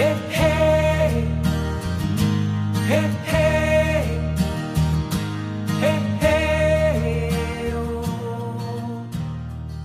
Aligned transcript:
Hey, 0.00 0.14
hey. 0.30 1.28
Hey, 5.68 5.90
hey. 6.18 7.70
Oh. 7.74 9.06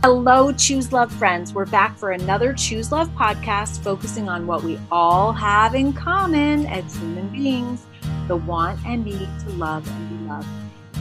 Hello, 0.04 0.54
Choose 0.54 0.93
Love 0.93 1.12
friends. 1.12 1.54
We're 1.54 1.65
back 1.65 1.97
for 1.97 2.12
another 2.12 2.54
Choose 2.54 2.94
Love 2.94 3.09
podcast 3.09 3.83
focusing 3.83 4.29
on 4.29 4.47
what 4.47 4.63
we 4.63 4.79
all 4.90 5.33
have 5.33 5.76
in 5.76 5.91
common 5.91 6.65
as 6.68 6.95
human 6.95 7.27
beings 7.27 7.86
the 8.29 8.37
want 8.37 8.79
and 8.86 9.04
need 9.04 9.27
to 9.41 9.50
love 9.58 9.86
and 9.86 10.09
be 10.09 10.15
loved. 10.29 10.47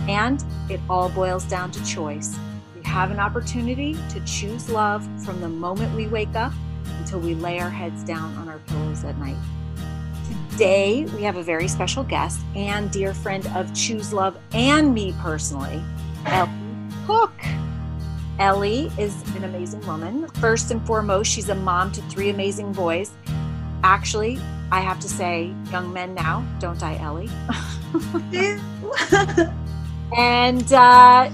And 0.08 0.44
it 0.68 0.80
all 0.90 1.08
boils 1.08 1.44
down 1.44 1.70
to 1.70 1.84
choice. 1.84 2.36
We 2.74 2.82
have 2.82 3.12
an 3.12 3.20
opportunity 3.20 3.94
to 4.10 4.18
choose 4.24 4.68
love 4.68 5.08
from 5.24 5.40
the 5.40 5.48
moment 5.48 5.94
we 5.94 6.08
wake 6.08 6.34
up 6.34 6.52
until 7.04 7.20
we 7.20 7.34
lay 7.34 7.58
our 7.60 7.68
heads 7.68 8.02
down 8.02 8.34
on 8.38 8.48
our 8.48 8.58
pillows 8.60 9.04
at 9.04 9.18
night. 9.18 9.36
Today, 10.52 11.04
we 11.14 11.22
have 11.22 11.36
a 11.36 11.42
very 11.42 11.68
special 11.68 12.02
guest 12.02 12.40
and 12.56 12.90
dear 12.90 13.12
friend 13.12 13.46
of 13.48 13.74
Choose 13.74 14.10
Love 14.10 14.38
and 14.52 14.94
me 14.94 15.14
personally, 15.20 15.82
Ellie 16.24 16.50
Cook. 17.06 17.34
Ellie 18.38 18.90
is 18.98 19.14
an 19.36 19.44
amazing 19.44 19.86
woman. 19.86 20.28
First 20.40 20.70
and 20.70 20.84
foremost, 20.86 21.30
she's 21.30 21.50
a 21.50 21.54
mom 21.54 21.92
to 21.92 22.00
three 22.02 22.30
amazing 22.30 22.72
boys. 22.72 23.10
Actually, 23.82 24.38
I 24.72 24.80
have 24.80 24.98
to 25.00 25.08
say, 25.08 25.52
young 25.70 25.92
men 25.92 26.14
now, 26.14 26.42
don't 26.58 26.82
I, 26.82 26.96
Ellie? 26.96 27.28
and 30.16 30.72
uh, 30.72 31.30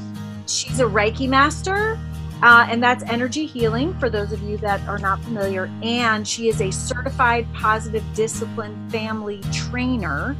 she's 0.48 0.80
a 0.80 0.84
Reiki 0.84 1.29
master, 1.29 1.96
uh, 2.43 2.67
and 2.69 2.83
that's 2.83 3.05
energy 3.05 3.47
healing 3.47 3.99
for 3.99 4.09
those 4.09 4.33
of 4.33 4.43
you 4.43 4.57
that 4.59 4.80
are 4.89 4.99
not 4.99 5.23
familiar. 5.23 5.71
And 5.83 6.27
she 6.27 6.49
is 6.49 6.61
a 6.61 6.71
certified 6.71 7.47
positive 7.52 8.05
discipline 8.15 8.88
family 8.91 9.41
trainer. 9.52 10.37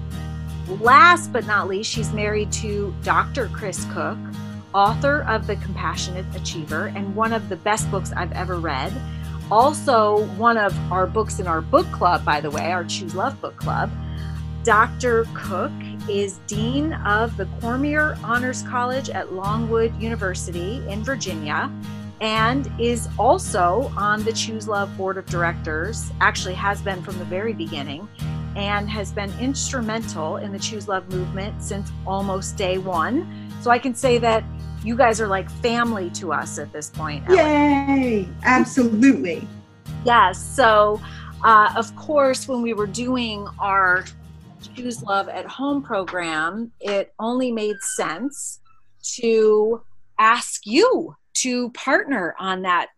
Last 0.81 1.33
but 1.33 1.47
not 1.47 1.69
least, 1.69 1.91
she's 1.91 2.13
married 2.13 2.53
to 2.53 2.95
Dr. 3.03 3.49
Chris 3.49 3.85
Cook, 3.93 4.19
author 4.73 5.23
of 5.23 5.47
The 5.47 5.57
Compassionate 5.57 6.25
Achiever 6.35 6.87
and 6.95 7.15
one 7.15 7.33
of 7.33 7.49
the 7.49 7.57
best 7.57 7.91
books 7.91 8.13
I've 8.17 8.33
ever 8.33 8.59
read. 8.59 8.93
Also, 9.51 10.25
one 10.37 10.57
of 10.57 10.75
our 10.93 11.07
books 11.07 11.41
in 11.41 11.47
our 11.47 11.61
book 11.61 11.91
club, 11.91 12.25
by 12.25 12.41
the 12.41 12.51
way, 12.51 12.71
our 12.71 12.85
Choose 12.85 13.15
Love 13.15 13.41
book 13.41 13.57
club. 13.57 13.91
Dr. 14.63 15.27
Cook 15.35 15.73
is 16.11 16.41
Dean 16.49 16.93
of 16.93 17.37
the 17.37 17.47
Cormier 17.61 18.19
Honors 18.25 18.63
College 18.63 19.11
at 19.11 19.33
Longwood 19.33 19.95
University 20.03 20.83
in 20.89 21.05
Virginia 21.05 21.71
and 22.21 22.71
is 22.79 23.09
also 23.19 23.93
on 23.97 24.25
the 24.25 24.33
Choose 24.33 24.67
Love 24.67 24.95
Board 24.97 25.17
of 25.17 25.25
Directors, 25.27 26.11
actually, 26.21 26.55
has 26.55 26.83
been 26.83 27.01
from 27.01 27.19
the 27.19 27.25
very 27.25 27.53
beginning, 27.53 28.09
and 28.57 28.91
has 28.91 29.13
been 29.13 29.33
instrumental 29.41 30.37
in 30.37 30.53
the 30.53 30.59
Choose 30.59 30.89
Love 30.89 31.09
movement 31.11 31.63
since 31.63 31.91
almost 32.07 32.57
day 32.57 32.77
one. 32.77 33.51
So 33.63 33.71
I 33.71 33.79
can 33.79 33.95
say 33.95 34.19
that 34.19 34.45
you 34.85 34.97
guys 34.97 35.21
are 35.21 35.29
like 35.29 35.49
family 35.49 36.11
to 36.11 36.33
us 36.33 36.59
at 36.59 36.73
this 36.73 36.91
point. 36.91 37.25
Yay! 37.31 38.29
Absolutely. 38.43 39.47
Yes. 40.05 40.45
So, 40.45 41.01
uh, 41.45 41.73
of 41.77 41.95
course, 41.95 42.49
when 42.49 42.63
we 42.63 42.75
were 42.75 42.87
doing 42.87 43.47
our 43.59 44.05
Choose 44.61 45.03
Love 45.03 45.29
at 45.29 45.47
Home 45.47 45.83
program, 45.83 46.73
it 46.81 47.13
only 47.19 47.53
made 47.53 47.77
sense 47.81 48.61
to 49.17 49.83
ask 50.19 50.67
you 50.67 51.17
to 51.33 51.71
partner 51.71 52.35
on 52.39 52.63
that 52.63 52.89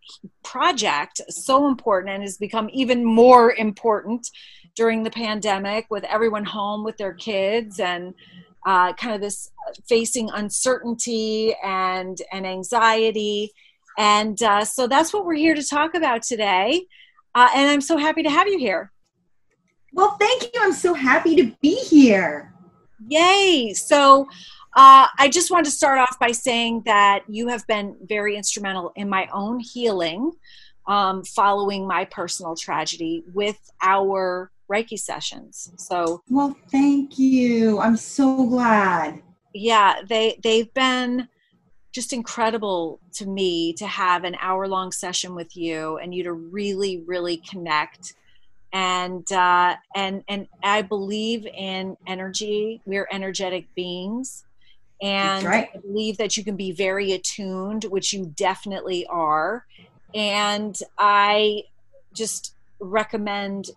project. 0.43 1.21
So 1.29 1.69
important 1.69 2.13
and 2.13 2.23
has 2.23 2.39
become 2.39 2.69
even 2.73 3.05
more 3.05 3.53
important 3.53 4.27
during 4.75 5.03
the 5.03 5.11
pandemic 5.11 5.87
with 5.91 6.05
everyone 6.05 6.45
home 6.45 6.83
with 6.85 6.97
their 6.97 7.15
kids 7.15 7.79
and 7.79 8.15
uh, 8.67 8.93
kind 8.95 9.15
of 9.15 9.21
this 9.21 9.51
facing 9.89 10.31
uncertainty 10.31 11.55
and 11.63 12.21
and 12.33 12.47
anxiety. 12.47 13.53
And 13.99 14.43
uh, 14.43 14.65
so 14.65 14.87
that's 14.87 15.13
what 15.13 15.27
we're 15.27 15.35
here 15.35 15.55
to 15.55 15.63
talk 15.63 15.95
about 15.95 16.23
today. 16.23 16.87
Uh, 17.35 17.49
and 17.55 17.71
i'm 17.71 17.81
so 17.81 17.97
happy 17.97 18.23
to 18.23 18.31
have 18.31 18.47
you 18.47 18.59
here 18.59 18.93
Well, 19.93 20.17
thank 20.19 20.43
you. 20.45 20.61
I'm 20.61 20.73
so 20.73 20.95
happy 20.95 21.37
to 21.37 21.53
be 21.61 21.75
here. 21.77 22.53
yay 23.09 23.73
so 23.75 24.23
uh, 24.75 25.07
i 25.19 25.29
just 25.29 25.51
want 25.51 25.65
to 25.67 25.71
start 25.73 25.99
off 25.99 26.17
by 26.21 26.31
saying 26.33 26.83
that 26.87 27.21
you 27.29 27.49
have 27.49 27.67
been 27.67 27.97
very 28.09 28.37
instrumental 28.37 28.93
in 28.97 29.09
my 29.09 29.29
own 29.33 29.59
healing 29.59 30.31
um, 30.87 31.23
following 31.25 31.87
my 31.87 32.05
personal 32.07 32.55
tragedy 32.57 33.25
with 33.35 33.59
our 33.83 34.51
reiki 34.71 34.99
sessions 34.99 35.73
so 35.77 36.23
Well, 36.31 36.57
thank 36.71 37.19
you. 37.19 37.79
I'm 37.81 37.97
so 37.97 38.47
glad. 38.47 39.21
yeah 39.53 39.91
they 40.09 40.39
they've 40.43 40.73
been 40.75 41.29
just 41.93 42.13
incredible 42.13 43.01
to 43.19 43.27
me 43.27 43.75
to 43.75 43.87
have 43.87 44.25
an 44.25 44.37
hour 44.41 44.67
long 44.69 44.91
session 44.93 45.35
with 45.35 45.57
you 45.57 45.99
and 45.99 46.15
you 46.15 46.23
to 46.25 46.33
really 46.33 47.03
really 47.07 47.37
connect 47.39 48.15
and 48.73 49.31
uh, 49.33 49.77
and 49.95 50.25
and 50.29 50.49
I 50.63 50.83
believe 50.83 51.47
in 51.47 51.97
energy. 52.07 52.81
We're 52.87 53.09
energetic 53.11 53.67
beings, 53.75 54.45
and 55.01 55.45
right. 55.45 55.69
I 55.75 55.79
believe 55.79 56.17
that 56.19 56.37
you 56.37 56.45
can 56.45 56.57
be 56.57 56.73
very 56.73 57.13
attuned, 57.13 57.85
which 57.85 58.13
you 58.13 58.33
definitely 58.37 59.07
are. 59.07 59.67
And 60.15 60.77
I 60.99 61.65
just 62.15 62.55
recommend 62.81 63.71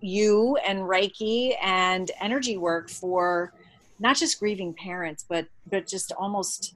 you 0.00 0.56
and 0.66 0.80
Reiki 0.80 1.54
and 1.62 2.10
energy 2.20 2.56
work 2.56 2.90
for 2.90 3.52
not 4.00 4.16
just 4.16 4.40
grieving 4.40 4.74
parents, 4.74 5.24
but 5.28 5.46
but 5.70 5.86
just 5.86 6.12
almost 6.12 6.74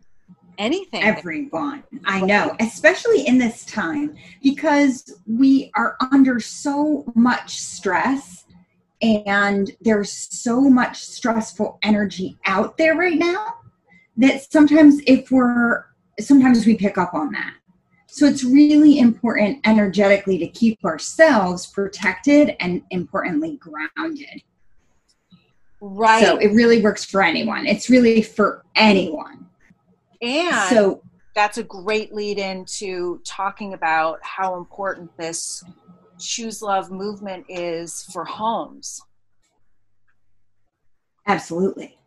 anything. 0.59 1.03
Everyone. 1.03 1.85
I 2.05 2.21
know, 2.21 2.57
especially 2.61 3.27
in 3.27 3.39
this 3.39 3.65
time 3.65 4.17
because 4.43 5.19
we 5.27 5.71
are 5.77 5.97
under 6.13 6.41
so 6.41 7.05
much 7.15 7.61
stress 7.61 8.45
and 9.03 9.71
there's 9.81 10.11
so 10.11 10.61
much 10.61 10.99
stressful 10.99 11.79
energy 11.83 12.39
out 12.47 12.77
there 12.79 12.95
right 12.95 13.19
now 13.19 13.57
that 14.17 14.51
sometimes 14.51 15.01
if 15.07 15.31
we're 15.31 15.85
sometimes 16.19 16.65
we 16.65 16.77
pick 16.77 16.97
up 16.97 17.13
on 17.15 17.33
that. 17.33 17.55
So 18.07 18.25
it's 18.25 18.45
really 18.45 18.99
important 18.99 19.61
energetically 19.67 20.39
to 20.39 20.47
keep 20.49 20.83
ourselves 20.85 21.67
protected 21.67 22.57
and 22.61 22.83
importantly 22.91 23.59
grounded. 23.59 24.43
right. 25.83 26.25
So 26.25 26.39
it 26.39 26.53
really 26.53 26.81
works 26.81 27.05
for 27.05 27.23
anyone. 27.23 27.67
It's 27.67 27.91
really 27.91 28.23
for 28.23 28.65
anyone. 28.75 29.46
And 30.23 30.69
So 30.69 31.03
that's 31.37 31.59
a 31.59 31.63
great 31.63 32.15
lead 32.15 32.39
into 32.39 33.21
talking 33.25 33.75
about 33.75 34.19
how 34.23 34.57
important 34.57 35.11
this 35.19 35.63
choose 36.19 36.63
love 36.63 36.91
movement 36.91 37.45
is 37.49 38.05
for 38.13 38.25
homes 38.25 39.03
absolutely. 41.29 41.99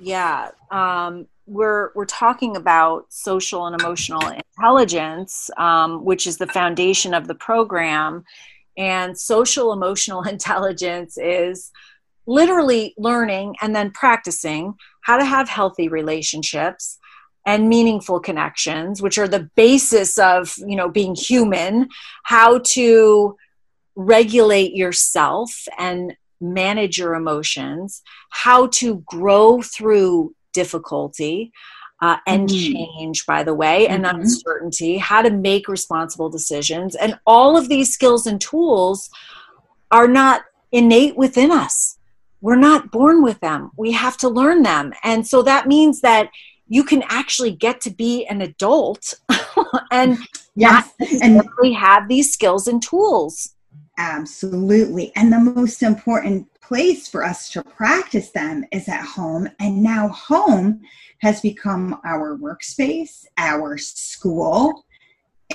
yeah 0.00 0.50
um, 0.70 1.26
we're 1.46 1.90
we're 1.96 2.06
talking 2.06 2.56
about 2.56 3.06
social 3.12 3.66
and 3.66 3.80
emotional 3.80 4.22
intelligence 4.28 5.50
um, 5.58 6.04
which 6.04 6.26
is 6.26 6.38
the 6.38 6.46
foundation 6.46 7.12
of 7.12 7.26
the 7.26 7.34
program 7.34 8.22
and 8.78 9.18
social 9.18 9.72
emotional 9.72 10.22
intelligence 10.28 11.18
is 11.18 11.72
literally 12.26 12.94
learning 12.96 13.54
and 13.60 13.74
then 13.74 13.90
practicing 13.90 14.74
how 15.02 15.16
to 15.16 15.24
have 15.24 15.48
healthy 15.48 15.88
relationships 15.88 16.98
and 17.46 17.68
meaningful 17.68 18.20
connections 18.20 19.02
which 19.02 19.18
are 19.18 19.28
the 19.28 19.48
basis 19.54 20.18
of 20.18 20.54
you 20.66 20.76
know 20.76 20.88
being 20.88 21.14
human 21.14 21.88
how 22.24 22.58
to 22.58 23.36
regulate 23.96 24.74
yourself 24.74 25.66
and 25.78 26.16
manage 26.40 26.98
your 26.98 27.14
emotions 27.14 28.02
how 28.30 28.66
to 28.68 28.96
grow 29.06 29.62
through 29.62 30.34
difficulty 30.52 31.52
uh, 32.02 32.16
and 32.26 32.48
Mhm. 32.48 32.72
change 32.72 33.24
by 33.24 33.42
the 33.44 33.54
way 33.54 33.86
and 33.86 34.04
Mhm. 34.04 34.14
uncertainty 34.14 34.98
how 34.98 35.22
to 35.22 35.30
make 35.30 35.68
responsible 35.68 36.28
decisions 36.28 36.94
and 36.94 37.18
all 37.26 37.56
of 37.56 37.68
these 37.68 37.92
skills 37.92 38.26
and 38.26 38.40
tools 38.40 39.10
are 39.90 40.08
not 40.08 40.42
innate 40.72 41.16
within 41.16 41.50
us 41.50 41.98
we're 42.40 42.56
not 42.56 42.90
born 42.90 43.22
with 43.22 43.38
them 43.40 43.70
we 43.76 43.92
have 43.92 44.16
to 44.18 44.28
learn 44.28 44.62
them 44.62 44.92
and 45.02 45.26
so 45.26 45.40
that 45.40 45.66
means 45.68 46.00
that 46.00 46.28
you 46.66 46.84
can 46.84 47.02
actually 47.08 47.52
get 47.52 47.80
to 47.82 47.90
be 47.90 48.24
an 48.26 48.40
adult 48.40 49.14
and 49.90 50.18
Yes. 50.56 50.92
And 51.20 51.42
we 51.60 51.72
have 51.72 52.08
these 52.08 52.32
skills 52.32 52.68
and 52.68 52.80
tools 52.80 53.54
Absolutely. 53.98 55.12
And 55.14 55.32
the 55.32 55.38
most 55.38 55.82
important 55.82 56.48
place 56.60 57.06
for 57.06 57.24
us 57.24 57.48
to 57.50 57.62
practice 57.62 58.30
them 58.30 58.64
is 58.72 58.88
at 58.88 59.04
home. 59.04 59.48
And 59.60 59.82
now, 59.82 60.08
home 60.08 60.80
has 61.18 61.40
become 61.40 62.00
our 62.04 62.36
workspace, 62.36 63.24
our 63.38 63.78
school, 63.78 64.84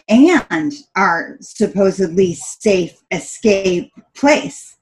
and 0.07 0.73
our 0.95 1.38
supposedly 1.41 2.33
safe 2.33 3.01
escape 3.12 3.91
place. 4.13 4.77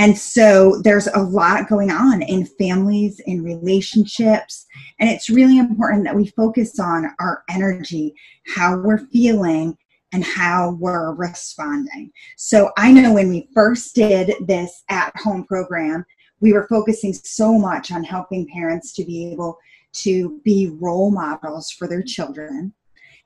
And 0.00 0.16
so 0.16 0.80
there's 0.82 1.08
a 1.08 1.20
lot 1.20 1.68
going 1.68 1.90
on 1.90 2.22
in 2.22 2.46
families, 2.46 3.20
in 3.26 3.44
relationships, 3.44 4.64
and 4.98 5.10
it's 5.10 5.28
really 5.28 5.58
important 5.58 6.04
that 6.04 6.16
we 6.16 6.28
focus 6.28 6.80
on 6.80 7.10
our 7.20 7.44
energy, 7.50 8.14
how 8.46 8.78
we're 8.78 9.06
feeling, 9.12 9.76
and 10.14 10.24
how 10.24 10.78
we're 10.80 11.12
responding. 11.12 12.10
So 12.38 12.70
I 12.78 12.92
know 12.92 13.12
when 13.12 13.28
we 13.28 13.50
first 13.54 13.94
did 13.94 14.32
this 14.46 14.84
at 14.88 15.14
home 15.16 15.44
program, 15.44 16.06
we 16.40 16.54
were 16.54 16.66
focusing 16.68 17.12
so 17.12 17.58
much 17.58 17.92
on 17.92 18.02
helping 18.02 18.48
parents 18.48 18.94
to 18.94 19.04
be 19.04 19.30
able 19.30 19.58
to 19.96 20.40
be 20.46 20.74
role 20.80 21.10
models 21.10 21.70
for 21.70 21.86
their 21.86 22.02
children. 22.02 22.72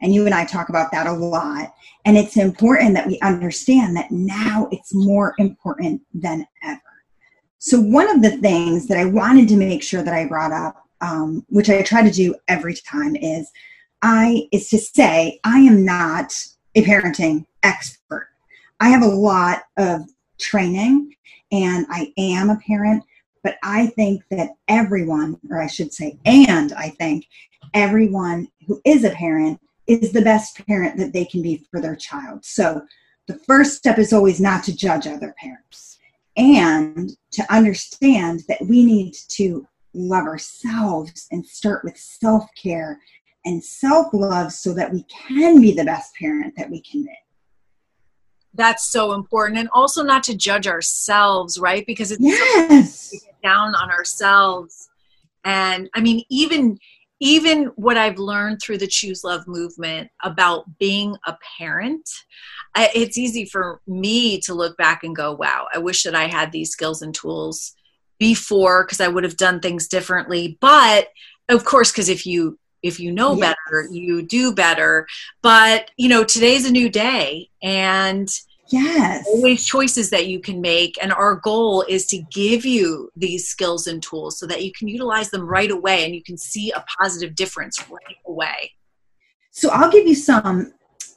And 0.01 0.15
you 0.15 0.27
and 0.27 0.35
I 0.35 0.45
talk 0.45 0.69
about 0.69 0.91
that 0.93 1.07
a 1.07 1.13
lot. 1.13 1.73
And 2.05 2.17
it's 2.17 2.37
important 2.37 2.95
that 2.95 3.07
we 3.07 3.19
understand 3.21 3.97
that 3.97 4.11
now 4.11 4.69
it's 4.71 4.95
more 4.95 5.35
important 5.39 6.03
than 6.13 6.47
ever. 6.63 6.81
So, 7.59 7.81
one 7.81 8.11
of 8.11 8.21
the 8.21 8.37
things 8.39 8.87
that 8.89 8.99
I 8.99 9.07
wanted 9.07 9.49
to 9.49 9.57
make 9.57 9.83
sure 9.83 10.03
that 10.03 10.13
I 10.13 10.27
brought 10.27 10.53
up, 10.53 10.77
um, 11.01 11.45
which 11.49 11.71
I 11.71 11.83
try 11.83 12.03
to 12.03 12.11
do 12.11 12.35
every 12.47 12.75
time, 12.75 13.17
is 13.17 13.51
I 14.03 14.49
is 14.53 14.69
to 14.69 14.79
say 14.79 15.41
I 15.45 15.61
am 15.61 15.85
not 15.85 16.35
a 16.75 16.85
parenting 16.85 17.47
expert. 17.63 18.29
I 18.81 18.91
have 18.91 19.03
a 19.03 19.07
lot 19.07 19.63
of 19.79 20.03
training 20.39 21.15
and 21.51 21.87
I 21.89 22.13
am 22.19 22.51
a 22.51 22.61
parent, 22.67 23.03
but 23.43 23.57
I 23.63 23.87
think 23.89 24.23
that 24.31 24.51
everyone, 24.69 25.39
or 25.51 25.63
I 25.63 25.67
should 25.67 25.95
say, 25.95 26.19
and 26.27 26.73
I 26.75 26.91
think 26.91 27.27
everyone 27.73 28.49
who 28.67 28.81
is 28.85 29.05
a 29.05 29.11
parent 29.11 29.59
is 29.87 30.13
the 30.13 30.23
best 30.23 30.65
parent 30.67 30.99
that 30.99 31.13
they 31.13 31.25
can 31.25 31.43
be 31.43 31.67
for 31.71 31.81
their 31.81 31.97
child. 31.97 32.45
So 32.45 32.83
the 33.27 33.39
first 33.47 33.77
step 33.77 33.99
is 33.99 34.13
always 34.13 34.41
not 34.41 34.65
to 34.65 34.77
judge 34.77 35.07
other 35.07 35.35
parents 35.39 35.99
and 36.37 37.11
to 37.33 37.53
understand 37.53 38.43
that 38.49 38.63
we 38.63 38.85
need 38.85 39.15
to 39.29 39.67
love 39.95 40.25
ourselves 40.25 41.27
and 41.31 41.47
start 41.47 41.85
with 41.85 41.97
self 41.97 42.45
care 42.61 42.99
and 43.45 43.63
self 43.63 44.09
love 44.13 44.53
so 44.53 44.75
that 44.75 44.93
we 44.93 45.05
can 45.05 45.61
be 45.61 45.73
the 45.73 45.85
best 45.85 46.15
parent 46.17 46.55
that 46.57 46.71
we 46.71 46.81
can 46.81 47.03
be. 47.05 47.17
That's 48.55 48.85
so 48.85 49.15
important. 49.15 49.59
And 49.59 49.69
also 49.73 50.03
not 50.03 50.23
to 50.25 50.37
judge 50.37 50.67
ourselves, 50.67 51.59
right? 51.59 51.85
Because 51.87 52.13
it's 52.13 52.23
yes. 52.23 53.11
so 53.11 53.19
down 53.43 53.75
on 53.75 53.91
ourselves. 53.91 54.89
And 55.45 55.91
I 55.95 56.01
mean, 56.01 56.25
even 56.31 56.79
even 57.21 57.67
what 57.77 57.97
I've 57.97 58.19
learned 58.19 58.61
through 58.61 58.79
the 58.79 58.87
Choose 58.87 59.25
Love 59.25 59.47
movement 59.47 60.11
about 60.23 60.79
being 60.79 61.17
a 61.27 61.37
parent, 61.59 62.09
it's 62.77 63.17
easy 63.19 63.45
for 63.45 63.81
me 63.87 64.41
to 64.43 64.55
look 64.55 64.77
back 64.77 65.05
and 65.05 65.15
go, 65.15 65.33
wow, 65.33 65.69
I 65.73 65.79
wish 65.79 66.03
that 66.03 66.15
I 66.15 66.27
had 66.27 66.53
these 66.53 66.71
skills 66.71 67.03
and 67.03 67.15
tools 67.15 67.75
before 68.19 68.85
because 68.85 69.01
I 69.01 69.09
would 69.09 69.25
have 69.25 69.37
done 69.37 69.61
things 69.61 69.89
differently. 69.89 70.59
But 70.61 71.09
of 71.49 71.65
course, 71.65 71.93
because 71.93 72.09
if 72.09 72.27
you 72.27 72.59
if 72.83 73.01
you 73.01 73.11
know 73.11 73.35
yes. 73.35 73.55
better 73.71 73.89
you 73.91 74.23
do 74.23 74.55
better 74.55 75.07
but 75.43 75.91
you 75.97 76.09
know 76.09 76.23
today's 76.23 76.67
a 76.67 76.71
new 76.71 76.91
day 76.91 77.49
and 77.63 78.29
yes 78.75 79.25
always 79.29 79.65
choices 79.65 80.11
that 80.11 80.27
you 80.27 80.41
can 80.41 80.61
make 80.61 80.97
and 81.03 81.13
our 81.13 81.37
goal 81.37 81.85
is 81.89 82.07
to 82.07 82.19
give 82.31 82.65
you 82.65 83.11
these 83.17 83.49
skills 83.49 83.87
and 83.87 84.03
tools 84.03 84.39
so 84.39 84.47
that 84.47 84.65
you 84.65 84.73
can 84.73 84.89
utilize 84.89 85.31
them 85.31 85.47
right 85.47 85.71
away 85.71 86.05
and 86.05 86.15
you 86.15 86.23
can 86.23 86.37
see 86.37 86.71
a 86.73 86.85
positive 87.01 87.35
difference 87.35 87.79
right 87.89 88.17
away 88.27 88.73
so 89.51 89.71
i'll 89.71 89.91
give 89.91 90.07
you 90.07 90.15
some 90.15 90.73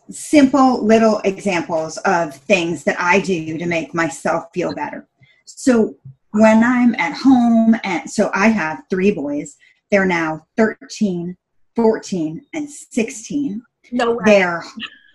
simple 0.09 0.83
little 0.86 1.19
examples 1.25 1.98
of 2.00 2.33
things 2.33 2.83
that 2.83 2.95
i 3.00 3.19
do 3.19 3.57
to 3.57 3.65
make 3.65 3.94
myself 3.94 4.45
feel 4.54 4.74
better 4.74 5.07
so 5.45 5.95
when 6.31 6.63
i'm 6.63 6.95
at 6.95 7.13
home 7.13 7.75
and 7.83 8.09
so 8.09 8.30
i 8.33 8.48
have 8.48 8.83
three 8.89 9.12
boys 9.12 9.57
they're 9.89 10.06
now 10.06 10.45
13 10.57 11.36
14 11.77 12.44
and 12.56 12.68
16. 12.68 13.62
No 13.92 14.13
way. 14.13 14.18
They're 14.25 14.63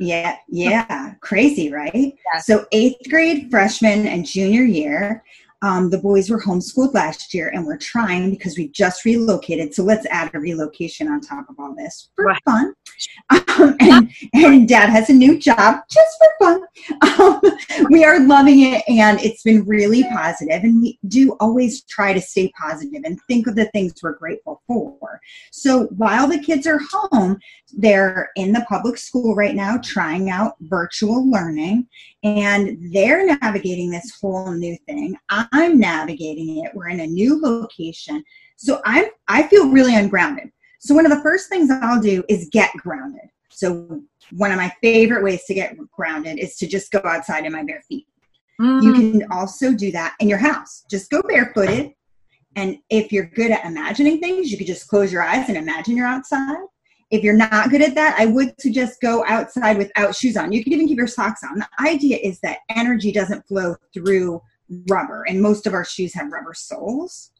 yeah, 0.02 0.36
yeah, 0.48 1.14
crazy, 1.20 1.72
right? 1.72 1.92
Yeah. 2.32 2.40
So 2.40 2.66
eighth 2.72 3.08
grade, 3.10 3.50
freshman, 3.50 4.06
and 4.06 4.24
junior 4.24 4.62
year, 4.62 5.22
um, 5.62 5.90
the 5.90 5.98
boys 5.98 6.28
were 6.28 6.40
homeschooled 6.40 6.92
last 6.92 7.32
year, 7.32 7.48
and 7.54 7.64
we're 7.64 7.78
trying 7.78 8.30
because 8.30 8.58
we 8.58 8.68
just 8.68 9.04
relocated. 9.04 9.72
So 9.74 9.84
let's 9.84 10.06
add 10.06 10.30
a 10.34 10.40
relocation 10.40 11.08
on 11.08 11.20
top 11.20 11.48
of 11.48 11.58
all 11.58 11.74
this 11.74 12.10
for 12.16 12.24
right. 12.26 12.42
fun. 12.44 12.74
Um, 13.30 13.76
and, 13.80 14.10
and 14.34 14.68
dad 14.68 14.90
has 14.90 15.08
a 15.08 15.12
new 15.12 15.38
job 15.38 15.80
just 15.90 16.18
for 16.18 16.28
fun. 16.40 16.62
Um, 17.20 17.40
we 17.90 18.04
are 18.04 18.20
loving 18.20 18.60
it, 18.60 18.82
and 18.88 19.20
it's 19.20 19.42
been 19.42 19.64
really 19.64 20.02
positive. 20.04 20.62
And 20.64 20.82
we 20.82 20.98
do 21.08 21.36
always 21.40 21.84
try 21.84 22.12
to 22.12 22.20
stay 22.20 22.52
positive 22.60 23.02
and 23.04 23.18
think 23.28 23.46
of 23.46 23.54
the 23.54 23.66
things 23.66 23.94
we're 24.02 24.18
grateful 24.18 24.62
for. 24.66 25.20
So 25.52 25.84
while 25.96 26.26
the 26.26 26.40
kids 26.40 26.66
are 26.66 26.80
home, 26.90 27.38
they're 27.72 28.30
in 28.36 28.52
the 28.52 28.64
public 28.68 28.98
school 28.98 29.34
right 29.34 29.54
now 29.54 29.78
trying 29.82 30.30
out 30.30 30.54
virtual 30.60 31.30
learning 31.30 31.86
and 32.22 32.78
they're 32.92 33.26
navigating 33.26 33.90
this 33.90 34.12
whole 34.20 34.52
new 34.52 34.76
thing 34.86 35.16
i'm 35.52 35.78
navigating 35.78 36.64
it. 36.64 36.72
We're 36.74 36.88
in 36.88 37.00
a 37.00 37.06
new 37.06 37.40
location. 37.40 38.22
So 38.56 38.80
i'm 38.84 39.06
i 39.28 39.44
feel 39.44 39.70
really 39.70 39.94
ungrounded. 39.94 40.50
So 40.80 40.94
one 40.94 41.06
of 41.06 41.12
the 41.12 41.22
first 41.22 41.48
things 41.48 41.70
i'll 41.70 42.00
do 42.00 42.22
is 42.28 42.48
get 42.52 42.72
grounded. 42.76 43.28
So 43.50 44.00
one 44.30 44.50
of 44.50 44.56
my 44.56 44.72
favorite 44.82 45.22
ways 45.22 45.44
to 45.44 45.54
get 45.54 45.76
grounded 45.90 46.38
is 46.38 46.56
to 46.56 46.66
just 46.66 46.90
go 46.90 47.02
outside 47.04 47.44
in 47.44 47.52
my 47.52 47.64
bare 47.64 47.82
feet. 47.88 48.06
Mm-hmm. 48.60 48.86
you 48.86 48.92
can 48.92 49.32
also 49.32 49.72
do 49.72 49.90
that 49.92 50.14
in 50.20 50.28
your 50.28 50.38
house. 50.38 50.84
Just 50.88 51.10
go 51.10 51.22
barefooted. 51.22 51.92
And 52.54 52.78
if 52.90 53.10
you're 53.10 53.26
good 53.26 53.50
at 53.50 53.64
imagining 53.64 54.20
things 54.20 54.52
you 54.52 54.58
could 54.58 54.66
just 54.66 54.88
close 54.88 55.12
your 55.12 55.22
eyes 55.22 55.48
and 55.48 55.56
imagine 55.56 55.96
you're 55.96 56.06
outside. 56.06 56.58
If 57.10 57.22
you're 57.22 57.36
not 57.36 57.70
good 57.70 57.82
at 57.82 57.94
that, 57.94 58.16
I 58.18 58.26
would 58.26 58.58
suggest 58.58 59.00
go 59.02 59.22
outside 59.26 59.76
without 59.76 60.14
shoes 60.16 60.36
on. 60.36 60.50
You 60.50 60.64
could 60.64 60.72
even 60.72 60.88
keep 60.88 60.96
your 60.96 61.06
socks 61.06 61.42
on. 61.44 61.58
The 61.58 61.68
idea 61.80 62.16
is 62.16 62.40
that 62.40 62.60
energy 62.70 63.12
doesn't 63.12 63.46
flow 63.46 63.76
through 63.92 64.40
rubber, 64.88 65.24
and 65.28 65.40
most 65.40 65.66
of 65.66 65.74
our 65.74 65.84
shoes 65.84 66.14
have 66.14 66.32
rubber 66.32 66.54
soles. 66.54 67.30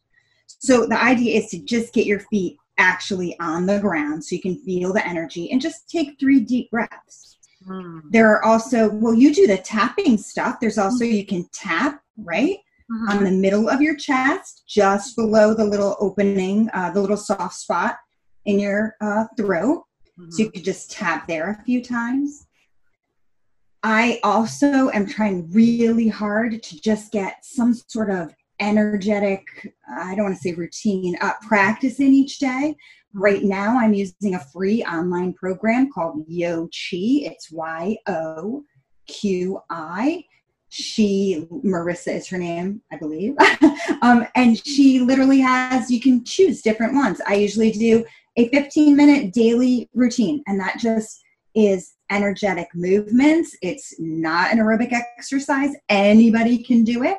So 0.47 0.85
the 0.85 1.01
idea 1.01 1.39
is 1.39 1.49
to 1.51 1.59
just 1.59 1.93
get 1.93 2.05
your 2.05 2.19
feet 2.19 2.57
actually 2.77 3.37
on 3.39 3.65
the 3.65 3.79
ground 3.79 4.23
so 4.23 4.35
you 4.35 4.41
can 4.41 4.57
feel 4.63 4.93
the 4.93 5.05
energy 5.05 5.51
and 5.51 5.61
just 5.61 5.89
take 5.89 6.19
three 6.19 6.39
deep 6.39 6.71
breaths. 6.71 7.37
Mm. 7.67 8.01
There 8.09 8.29
are 8.29 8.43
also, 8.43 8.89
well, 8.89 9.13
you 9.13 9.33
do 9.33 9.47
the 9.47 9.57
tapping 9.57 10.17
stuff. 10.17 10.59
There's 10.59 10.77
also, 10.77 11.05
you 11.05 11.25
can 11.25 11.47
tap, 11.53 12.01
right? 12.17 12.57
Mm-hmm. 12.91 13.09
On 13.09 13.23
the 13.23 13.31
middle 13.31 13.69
of 13.69 13.81
your 13.81 13.95
chest, 13.95 14.63
just 14.67 15.15
below 15.15 15.53
the 15.53 15.63
little 15.63 15.95
opening, 15.99 16.69
uh, 16.73 16.91
the 16.91 17.01
little 17.01 17.17
soft 17.17 17.55
spot 17.55 17.97
in 18.45 18.59
your 18.59 18.95
uh, 19.01 19.25
throat. 19.37 19.83
Mm-hmm. 20.19 20.31
So 20.31 20.43
you 20.43 20.51
could 20.51 20.63
just 20.65 20.91
tap 20.91 21.27
there 21.27 21.51
a 21.51 21.63
few 21.63 21.83
times. 21.83 22.47
I 23.83 24.21
also 24.23 24.89
am 24.91 25.05
trying 25.05 25.51
really 25.51 26.07
hard 26.07 26.63
to 26.63 26.81
just 26.81 27.11
get 27.11 27.43
some 27.43 27.73
sort 27.73 28.09
of 28.09 28.33
energetic, 28.61 29.45
I 29.89 30.15
don't 30.15 30.23
want 30.25 30.37
to 30.37 30.41
say 30.41 30.53
routine, 30.53 31.17
uh, 31.19 31.33
practice 31.45 31.99
in 31.99 32.13
each 32.13 32.39
day. 32.39 32.77
Right 33.13 33.43
now, 33.43 33.77
I'm 33.77 33.93
using 33.93 34.35
a 34.35 34.39
free 34.39 34.83
online 34.85 35.33
program 35.33 35.91
called 35.91 36.25
YoQi. 36.29 37.27
It's 37.29 37.51
Y 37.51 37.97
O 38.07 38.63
Q 39.07 39.59
I. 39.69 40.23
She, 40.69 41.45
Marissa 41.51 42.15
is 42.15 42.27
her 42.29 42.37
name, 42.37 42.81
I 42.91 42.97
believe. 42.97 43.35
um, 44.01 44.25
and 44.33 44.65
she 44.65 45.01
literally 45.01 45.41
has, 45.41 45.91
you 45.91 45.99
can 45.99 46.23
choose 46.23 46.61
different 46.61 46.95
ones. 46.95 47.21
I 47.27 47.35
usually 47.35 47.71
do 47.71 48.05
a 48.37 48.47
15 48.47 48.95
minute 48.95 49.33
daily 49.33 49.89
routine, 49.93 50.41
and 50.47 50.59
that 50.59 50.79
just 50.79 51.21
is 51.53 51.93
energetic 52.13 52.67
movements. 52.73 53.55
It's 53.61 53.95
not 53.99 54.51
an 54.51 54.59
aerobic 54.59 54.91
exercise. 54.91 55.75
Anybody 55.89 56.63
can 56.63 56.83
do 56.83 57.03
it. 57.03 57.17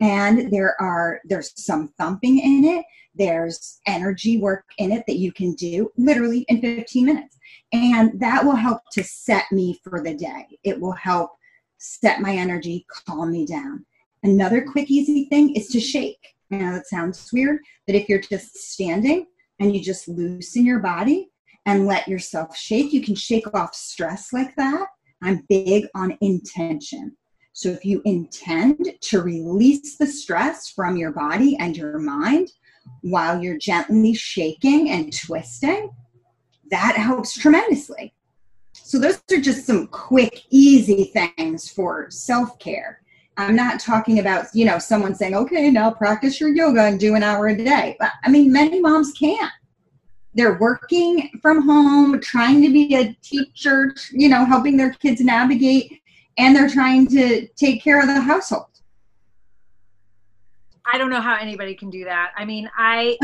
And 0.00 0.52
there 0.52 0.80
are 0.80 1.20
there's 1.24 1.52
some 1.62 1.88
thumping 1.98 2.38
in 2.38 2.64
it. 2.64 2.84
There's 3.14 3.80
energy 3.86 4.38
work 4.38 4.64
in 4.78 4.90
it 4.90 5.04
that 5.06 5.18
you 5.18 5.32
can 5.32 5.54
do 5.54 5.90
literally 5.96 6.44
in 6.48 6.60
15 6.60 7.04
minutes. 7.04 7.38
And 7.72 8.18
that 8.20 8.44
will 8.44 8.56
help 8.56 8.80
to 8.92 9.04
set 9.04 9.44
me 9.52 9.80
for 9.84 10.02
the 10.02 10.14
day. 10.14 10.46
It 10.64 10.80
will 10.80 10.92
help 10.92 11.32
set 11.78 12.20
my 12.20 12.34
energy, 12.34 12.86
calm 13.06 13.30
me 13.30 13.46
down. 13.46 13.84
Another 14.22 14.62
quick, 14.62 14.90
easy 14.90 15.26
thing 15.26 15.54
is 15.54 15.68
to 15.68 15.80
shake. 15.80 16.34
Now 16.50 16.72
that 16.72 16.86
sounds 16.86 17.30
weird, 17.32 17.60
but 17.86 17.96
if 17.96 18.08
you're 18.08 18.20
just 18.20 18.56
standing, 18.56 19.26
and 19.62 19.74
you 19.74 19.80
just 19.80 20.08
loosen 20.08 20.66
your 20.66 20.80
body 20.80 21.30
and 21.66 21.86
let 21.86 22.08
yourself 22.08 22.56
shake. 22.56 22.92
You 22.92 23.02
can 23.02 23.14
shake 23.14 23.52
off 23.54 23.74
stress 23.74 24.32
like 24.32 24.54
that. 24.56 24.86
I'm 25.22 25.44
big 25.48 25.86
on 25.94 26.16
intention. 26.20 27.16
So 27.52 27.68
if 27.68 27.84
you 27.84 28.02
intend 28.04 28.94
to 29.00 29.22
release 29.22 29.96
the 29.96 30.06
stress 30.06 30.70
from 30.70 30.96
your 30.96 31.12
body 31.12 31.56
and 31.60 31.76
your 31.76 31.98
mind 31.98 32.48
while 33.02 33.42
you're 33.42 33.58
gently 33.58 34.14
shaking 34.14 34.90
and 34.90 35.16
twisting, 35.16 35.90
that 36.70 36.96
helps 36.96 37.38
tremendously. 37.38 38.14
So 38.72 38.98
those 38.98 39.22
are 39.30 39.40
just 39.40 39.66
some 39.66 39.86
quick, 39.88 40.42
easy 40.50 41.12
things 41.14 41.68
for 41.70 42.10
self 42.10 42.58
care. 42.58 43.00
I'm 43.36 43.54
not 43.54 43.80
talking 43.80 44.18
about, 44.18 44.46
you 44.54 44.64
know, 44.64 44.78
someone 44.78 45.14
saying, 45.14 45.34
okay, 45.34 45.70
now 45.70 45.90
practice 45.90 46.40
your 46.40 46.50
yoga 46.50 46.84
and 46.84 46.98
do 46.98 47.14
an 47.14 47.22
hour 47.22 47.48
a 47.48 47.56
day. 47.56 47.96
But 47.98 48.12
I 48.24 48.30
mean, 48.30 48.52
many 48.52 48.80
moms 48.80 49.12
can't. 49.12 49.52
They're 50.34 50.58
working 50.58 51.30
from 51.40 51.62
home, 51.62 52.20
trying 52.20 52.62
to 52.62 52.72
be 52.72 52.94
a 52.94 53.12
teacher, 53.22 53.94
you 54.12 54.28
know, 54.28 54.44
helping 54.44 54.76
their 54.76 54.92
kids 54.94 55.20
navigate, 55.20 56.00
and 56.38 56.56
they're 56.56 56.70
trying 56.70 57.06
to 57.08 57.46
take 57.48 57.82
care 57.82 58.00
of 58.00 58.06
the 58.06 58.20
household. 58.20 58.71
I 60.90 60.98
don't 60.98 61.10
know 61.10 61.20
how 61.20 61.36
anybody 61.36 61.74
can 61.74 61.90
do 61.90 62.04
that. 62.04 62.32
I 62.36 62.44
mean, 62.44 62.68
I 62.76 63.16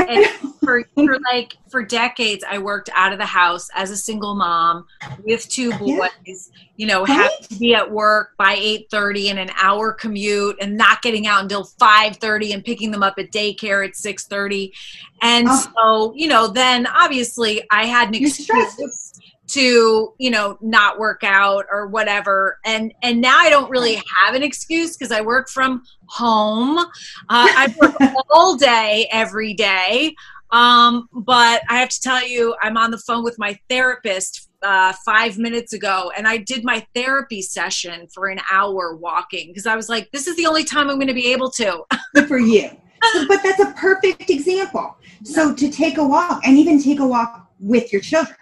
for 0.65 0.85
for 0.95 1.19
like 1.21 1.57
for 1.69 1.83
decades 1.83 2.45
I 2.49 2.59
worked 2.59 2.89
out 2.95 3.13
of 3.13 3.19
the 3.19 3.27
house 3.27 3.69
as 3.75 3.91
a 3.91 3.97
single 3.97 4.35
mom 4.35 4.87
with 5.25 5.49
two 5.49 5.73
boys. 5.79 6.11
Yeah. 6.25 6.35
You 6.77 6.87
know, 6.87 7.01
right? 7.01 7.09
having 7.09 7.47
to 7.49 7.59
be 7.59 7.75
at 7.75 7.91
work 7.91 8.37
by 8.37 8.55
eight 8.57 8.89
thirty 8.91 9.31
and 9.31 9.39
an 9.39 9.51
hour 9.57 9.93
commute, 9.93 10.57
and 10.61 10.77
not 10.77 11.03
getting 11.03 11.27
out 11.27 11.43
until 11.43 11.65
five 11.65 12.17
thirty, 12.17 12.53
and 12.53 12.65
picking 12.65 12.93
them 12.93 13.03
up 13.03 13.19
at 13.19 13.33
daycare 13.33 13.87
at 13.87 13.97
six 13.97 14.27
thirty. 14.27 14.73
And 15.21 15.49
oh. 15.51 15.67
so, 15.75 16.15
you 16.15 16.29
know, 16.29 16.47
then 16.47 16.87
obviously 16.87 17.63
I 17.71 17.87
had 17.87 18.09
an 18.09 18.15
excuse 18.15 19.13
to 19.49 20.15
you 20.19 20.31
know 20.31 20.59
not 20.61 20.99
work 20.99 21.23
out 21.25 21.67
or 21.71 21.87
whatever. 21.87 22.59
And 22.65 22.93
and 23.03 23.21
now 23.21 23.39
i 23.39 23.51
don't 23.51 23.71
really 23.71 24.01
have 24.17 24.35
an 24.35 24.43
excuse 24.43 24.97
because 24.97 25.13
i 25.13 25.21
work 25.21 25.49
from 25.49 25.83
home. 26.07 26.79
Uh, 26.79 26.87
i 27.29 27.75
work 27.81 27.97
all 28.31 28.57
day 28.57 29.09
every 29.11 29.55
day. 29.55 30.15
Um, 30.51 31.09
but 31.13 31.63
i 31.69 31.79
have 31.79 31.91
to 31.91 32.01
tell 32.01 32.27
you 32.27 32.55
i'm 32.63 32.77
on 32.77 32.91
the 32.91 32.99
phone 32.99 33.23
with 33.23 33.39
my 33.39 33.59
therapist 33.69 34.49
uh, 34.63 34.93
five 35.05 35.39
minutes 35.39 35.73
ago 35.73 36.11
and 36.17 36.27
i 36.27 36.37
did 36.39 36.65
my 36.65 36.85
therapy 36.95 37.43
session 37.43 38.09
for 38.13 38.27
an 38.29 38.41
hour 38.51 38.97
walking 38.97 39.49
because 39.49 39.67
i 39.67 39.77
was 39.77 39.89
like 39.89 40.11
this 40.11 40.27
is 40.27 40.37
the 40.37 40.47
only 40.47 40.65
time 40.65 40.89
i'm 40.89 40.97
going 40.97 41.07
to 41.07 41.15
be 41.15 41.31
able 41.33 41.51
to. 41.51 41.85
For 42.27 42.39
you. 42.39 42.71
But 43.29 43.43
that's 43.43 43.61
a 43.61 43.73
perfect 43.77 44.31
example. 44.31 44.97
So 45.23 45.55
to 45.55 45.71
take 45.71 45.99
a 45.99 46.05
walk 46.05 46.43
and 46.45 46.57
even 46.59 46.83
take 46.83 46.99
a 46.99 47.07
walk 47.07 47.49
with 47.61 47.93
your 47.93 48.03
children 48.03 48.37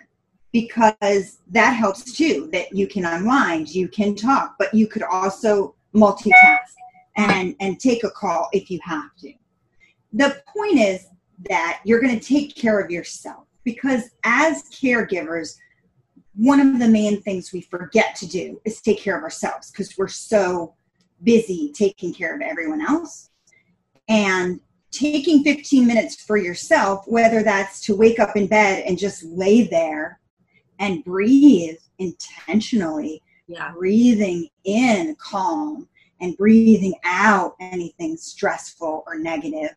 because 0.57 1.39
that 1.51 1.73
helps 1.73 2.17
too 2.17 2.49
that 2.51 2.75
you 2.75 2.87
can 2.87 3.05
unwind 3.05 3.69
you 3.75 3.89
can 3.89 4.15
talk 4.15 4.55
but 4.59 4.73
you 4.73 4.87
could 4.87 5.03
also 5.03 5.75
multitask 5.95 6.73
and 7.17 7.57
and 7.61 7.81
take 7.81 8.05
a 8.05 8.11
call 8.11 8.49
if 8.53 8.71
you 8.71 8.79
have 8.83 9.15
to. 9.19 9.33
The 10.13 10.43
point 10.47 10.79
is 10.79 11.09
that 11.49 11.81
you're 11.85 12.01
going 12.01 12.19
to 12.19 12.25
take 12.25 12.55
care 12.55 12.81
of 12.81 12.91
yourself 12.91 13.47
because 13.65 14.11
as 14.25 14.65
caregivers 14.71 15.57
one 16.35 16.61
of 16.61 16.79
the 16.79 16.89
main 16.89 17.23
things 17.23 17.53
we 17.53 17.63
forget 17.63 18.15
to 18.15 18.27
do 18.27 18.61
is 18.67 18.81
take 18.81 19.01
care 19.01 19.17
of 19.17 19.23
ourselves 19.23 19.71
because 19.71 19.97
we're 19.97 20.09
so 20.09 20.75
busy 21.23 21.73
taking 21.75 22.13
care 22.13 22.35
of 22.35 22.43
everyone 22.43 22.83
else. 22.83 23.31
And 24.09 24.61
taking 24.91 25.43
15 25.43 25.87
minutes 25.87 26.23
for 26.23 26.37
yourself 26.37 27.05
whether 27.07 27.43
that's 27.43 27.81
to 27.81 27.97
wake 27.97 28.19
up 28.19 28.37
in 28.37 28.47
bed 28.47 28.85
and 28.87 28.99
just 28.99 29.25
lay 29.25 29.63
there 29.63 30.21
and 30.79 31.05
breathe 31.05 31.77
intentionally. 31.99 33.23
Yeah. 33.49 33.73
Breathing 33.73 34.49
in 34.65 35.17
calm 35.21 35.89
and 36.21 36.37
breathing 36.37 36.95
out 37.05 37.55
anything 37.61 38.17
stressful 38.17 39.05
or 39.07 39.19
negative. 39.19 39.75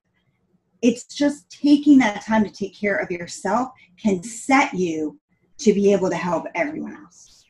It's 0.81 1.03
just 1.03 1.49
taking 1.49 1.99
that 1.99 2.25
time 2.25 2.43
to 2.43 2.51
take 2.51 2.75
care 2.75 2.95
of 2.95 3.11
yourself 3.11 3.69
can 4.01 4.23
set 4.23 4.73
you 4.73 5.19
to 5.59 5.73
be 5.73 5.91
able 5.91 6.09
to 6.09 6.15
help 6.15 6.45
everyone 6.55 6.95
else. 6.95 7.45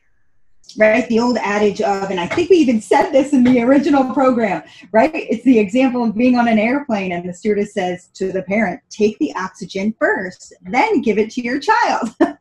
Right? 0.78 1.08
The 1.08 1.18
old 1.18 1.36
adage 1.38 1.80
of, 1.80 2.10
and 2.10 2.20
I 2.20 2.26
think 2.26 2.50
we 2.50 2.56
even 2.56 2.80
said 2.80 3.10
this 3.10 3.32
in 3.32 3.42
the 3.42 3.60
original 3.60 4.12
program, 4.12 4.62
right? 4.92 5.10
It's 5.12 5.44
the 5.44 5.58
example 5.58 6.04
of 6.04 6.16
being 6.16 6.36
on 6.36 6.46
an 6.46 6.60
airplane 6.60 7.10
and 7.10 7.28
the 7.28 7.34
stewardess 7.34 7.74
says 7.74 8.08
to 8.14 8.30
the 8.30 8.42
parent, 8.42 8.80
take 8.88 9.18
the 9.18 9.34
oxygen 9.34 9.94
first, 9.98 10.54
then 10.62 11.00
give 11.00 11.18
it 11.18 11.30
to 11.32 11.40
your 11.40 11.58
child. 11.58 12.14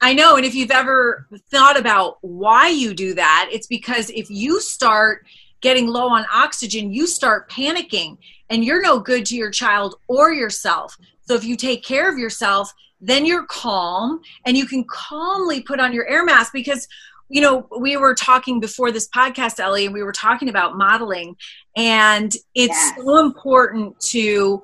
I 0.00 0.14
know. 0.14 0.36
And 0.36 0.46
if 0.46 0.54
you've 0.54 0.70
ever 0.70 1.26
thought 1.50 1.78
about 1.78 2.18
why 2.22 2.68
you 2.68 2.94
do 2.94 3.14
that, 3.14 3.48
it's 3.52 3.66
because 3.66 4.10
if 4.10 4.30
you 4.30 4.60
start 4.60 5.26
getting 5.60 5.86
low 5.86 6.08
on 6.08 6.24
oxygen, 6.32 6.92
you 6.92 7.06
start 7.06 7.50
panicking 7.50 8.16
and 8.48 8.64
you're 8.64 8.80
no 8.80 8.98
good 8.98 9.26
to 9.26 9.36
your 9.36 9.50
child 9.50 9.96
or 10.08 10.32
yourself. 10.32 10.96
So 11.26 11.34
if 11.34 11.44
you 11.44 11.56
take 11.56 11.84
care 11.84 12.10
of 12.10 12.18
yourself, 12.18 12.72
then 13.00 13.24
you're 13.24 13.44
calm 13.46 14.20
and 14.44 14.56
you 14.56 14.66
can 14.66 14.84
calmly 14.84 15.60
put 15.60 15.80
on 15.80 15.92
your 15.92 16.06
air 16.08 16.24
mask 16.24 16.52
because 16.52 16.86
you 17.28 17.40
know 17.40 17.66
we 17.78 17.96
were 17.96 18.14
talking 18.14 18.60
before 18.60 18.90
this 18.90 19.08
podcast 19.08 19.60
ellie 19.60 19.86
and 19.86 19.94
we 19.94 20.02
were 20.02 20.12
talking 20.12 20.48
about 20.48 20.76
modeling 20.76 21.36
and 21.76 22.34
it's 22.54 22.74
yes. 22.74 22.96
so 22.98 23.18
important 23.18 23.98
to 24.00 24.62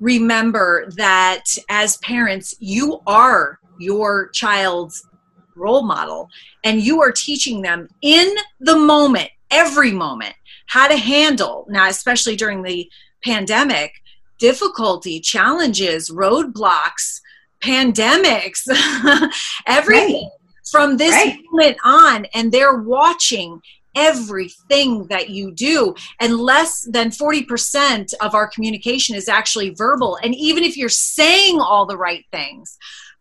remember 0.00 0.90
that 0.96 1.44
as 1.70 1.96
parents 1.98 2.54
you 2.58 3.00
are 3.06 3.57
your 3.78 4.28
child's 4.28 5.06
role 5.56 5.82
model 5.82 6.28
and 6.64 6.82
you 6.82 7.02
are 7.02 7.12
teaching 7.12 7.62
them 7.62 7.88
in 8.02 8.34
the 8.60 8.76
moment 8.76 9.28
every 9.50 9.90
moment 9.90 10.34
how 10.66 10.86
to 10.86 10.96
handle 10.96 11.66
now 11.68 11.88
especially 11.88 12.36
during 12.36 12.62
the 12.62 12.88
pandemic 13.24 13.92
difficulty 14.38 15.20
challenges 15.20 16.10
roadblocks 16.10 17.20
pandemics 17.60 18.68
everything 19.66 20.22
right. 20.22 20.30
from 20.70 20.96
this 20.96 21.12
right. 21.12 21.38
moment 21.50 21.76
on 21.84 22.24
and 22.34 22.52
they're 22.52 22.78
watching 22.78 23.60
everything 23.96 25.06
that 25.08 25.30
you 25.30 25.50
do 25.50 25.92
and 26.20 26.36
less 26.36 26.82
than 26.82 27.08
40% 27.10 28.14
of 28.20 28.34
our 28.34 28.46
communication 28.46 29.16
is 29.16 29.28
actually 29.28 29.70
verbal 29.70 30.16
and 30.22 30.36
even 30.36 30.62
if 30.62 30.76
you're 30.76 30.88
saying 30.88 31.58
all 31.58 31.84
the 31.84 31.96
right 31.96 32.24
things 32.30 32.78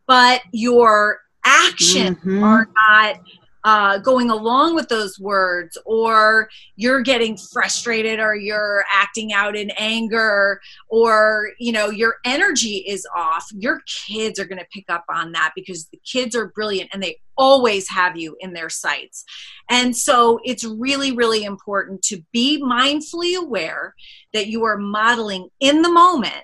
but 0.07 0.41
your 0.51 1.19
actions 1.43 2.17
mm-hmm. 2.17 2.43
are 2.43 2.67
not 2.89 3.19
uh, 3.63 3.97
going 3.97 4.29
along 4.29 4.75
with 4.75 4.87
those 4.87 5.19
words, 5.19 5.77
or 5.85 6.47
you're 6.77 7.01
getting 7.01 7.35
frustrated, 7.35 8.17
or 8.17 8.33
you're 8.33 8.85
acting 8.93 9.33
out 9.33 9.57
in 9.57 9.69
anger, 9.71 10.61
or 10.87 11.49
you 11.59 11.73
know 11.73 11.89
your 11.89 12.15
energy 12.23 12.77
is 12.87 13.05
off. 13.13 13.45
Your 13.51 13.81
kids 13.85 14.39
are 14.39 14.45
going 14.45 14.59
to 14.59 14.67
pick 14.71 14.85
up 14.89 15.03
on 15.09 15.33
that 15.33 15.51
because 15.53 15.87
the 15.87 15.99
kids 16.09 16.33
are 16.33 16.47
brilliant 16.47 16.91
and 16.93 17.03
they 17.03 17.19
always 17.37 17.89
have 17.89 18.15
you 18.15 18.37
in 18.39 18.53
their 18.53 18.69
sights. 18.69 19.25
And 19.69 19.95
so 19.95 20.39
it's 20.45 20.63
really, 20.63 21.11
really 21.11 21.43
important 21.43 22.01
to 22.03 22.23
be 22.31 22.63
mindfully 22.63 23.37
aware 23.37 23.95
that 24.31 24.47
you 24.47 24.63
are 24.63 24.77
modeling 24.77 25.49
in 25.59 25.81
the 25.81 25.91
moment 25.91 26.43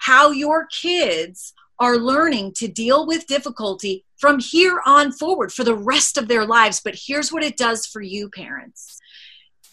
how 0.00 0.30
your 0.30 0.66
kids 0.66 1.52
are 1.80 1.96
learning 1.96 2.52
to 2.52 2.68
deal 2.68 3.06
with 3.06 3.26
difficulty 3.26 4.04
from 4.18 4.38
here 4.38 4.80
on 4.84 5.10
forward 5.10 5.50
for 5.50 5.64
the 5.64 5.74
rest 5.74 6.18
of 6.18 6.28
their 6.28 6.46
lives. 6.46 6.80
But 6.80 7.00
here's 7.06 7.32
what 7.32 7.42
it 7.42 7.56
does 7.56 7.86
for 7.86 8.02
you, 8.02 8.28
parents 8.28 8.98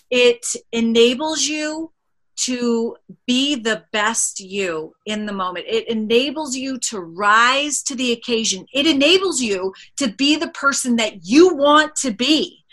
it 0.09 0.45
enables 0.71 1.43
you 1.43 1.91
to 2.37 2.95
be 3.25 3.55
the 3.55 3.83
best 3.91 4.39
you 4.39 4.93
in 5.05 5.25
the 5.25 5.33
moment. 5.33 5.65
It 5.67 5.89
enables 5.89 6.55
you 6.55 6.77
to 6.79 6.99
rise 6.99 7.81
to 7.83 7.95
the 7.95 8.11
occasion. 8.11 8.65
It 8.73 8.85
enables 8.85 9.41
you 9.41 9.73
to 9.97 10.09
be 10.13 10.35
the 10.35 10.49
person 10.49 10.95
that 10.97 11.25
you 11.25 11.55
want 11.55 11.95
to 11.97 12.11
be 12.11 12.63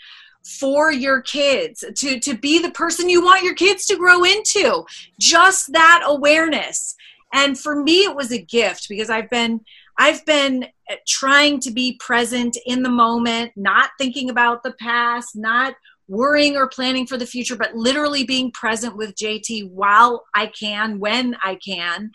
for 0.45 0.91
your 0.91 1.21
kids, 1.21 1.83
to, 1.95 2.19
to 2.19 2.37
be 2.37 2.59
the 2.59 2.69
person 2.69 3.09
you 3.09 3.23
want 3.23 3.43
your 3.43 3.55
kids 3.55 3.87
to 3.87 3.97
grow 3.97 4.23
into. 4.23 4.85
Just 5.19 5.73
that 5.73 6.03
awareness 6.05 6.95
and 7.35 7.59
for 7.59 7.81
me 7.81 8.03
it 8.03 8.15
was 8.15 8.31
a 8.31 8.41
gift 8.41 8.87
because 8.89 9.09
i've 9.09 9.29
been 9.29 9.61
i've 9.97 10.25
been 10.25 10.65
uh, 10.89 10.95
trying 11.07 11.59
to 11.59 11.71
be 11.71 11.99
present 11.99 12.57
in 12.65 12.81
the 12.81 12.89
moment 12.89 13.51
not 13.55 13.91
thinking 13.99 14.29
about 14.29 14.63
the 14.63 14.73
past 14.79 15.35
not 15.35 15.75
worrying 16.07 16.55
or 16.55 16.67
planning 16.67 17.07
for 17.07 17.17
the 17.17 17.25
future 17.25 17.55
but 17.55 17.75
literally 17.75 18.23
being 18.23 18.51
present 18.51 18.95
with 18.95 19.15
jt 19.15 19.69
while 19.71 20.23
i 20.33 20.47
can 20.47 20.99
when 20.99 21.35
i 21.43 21.55
can 21.55 22.11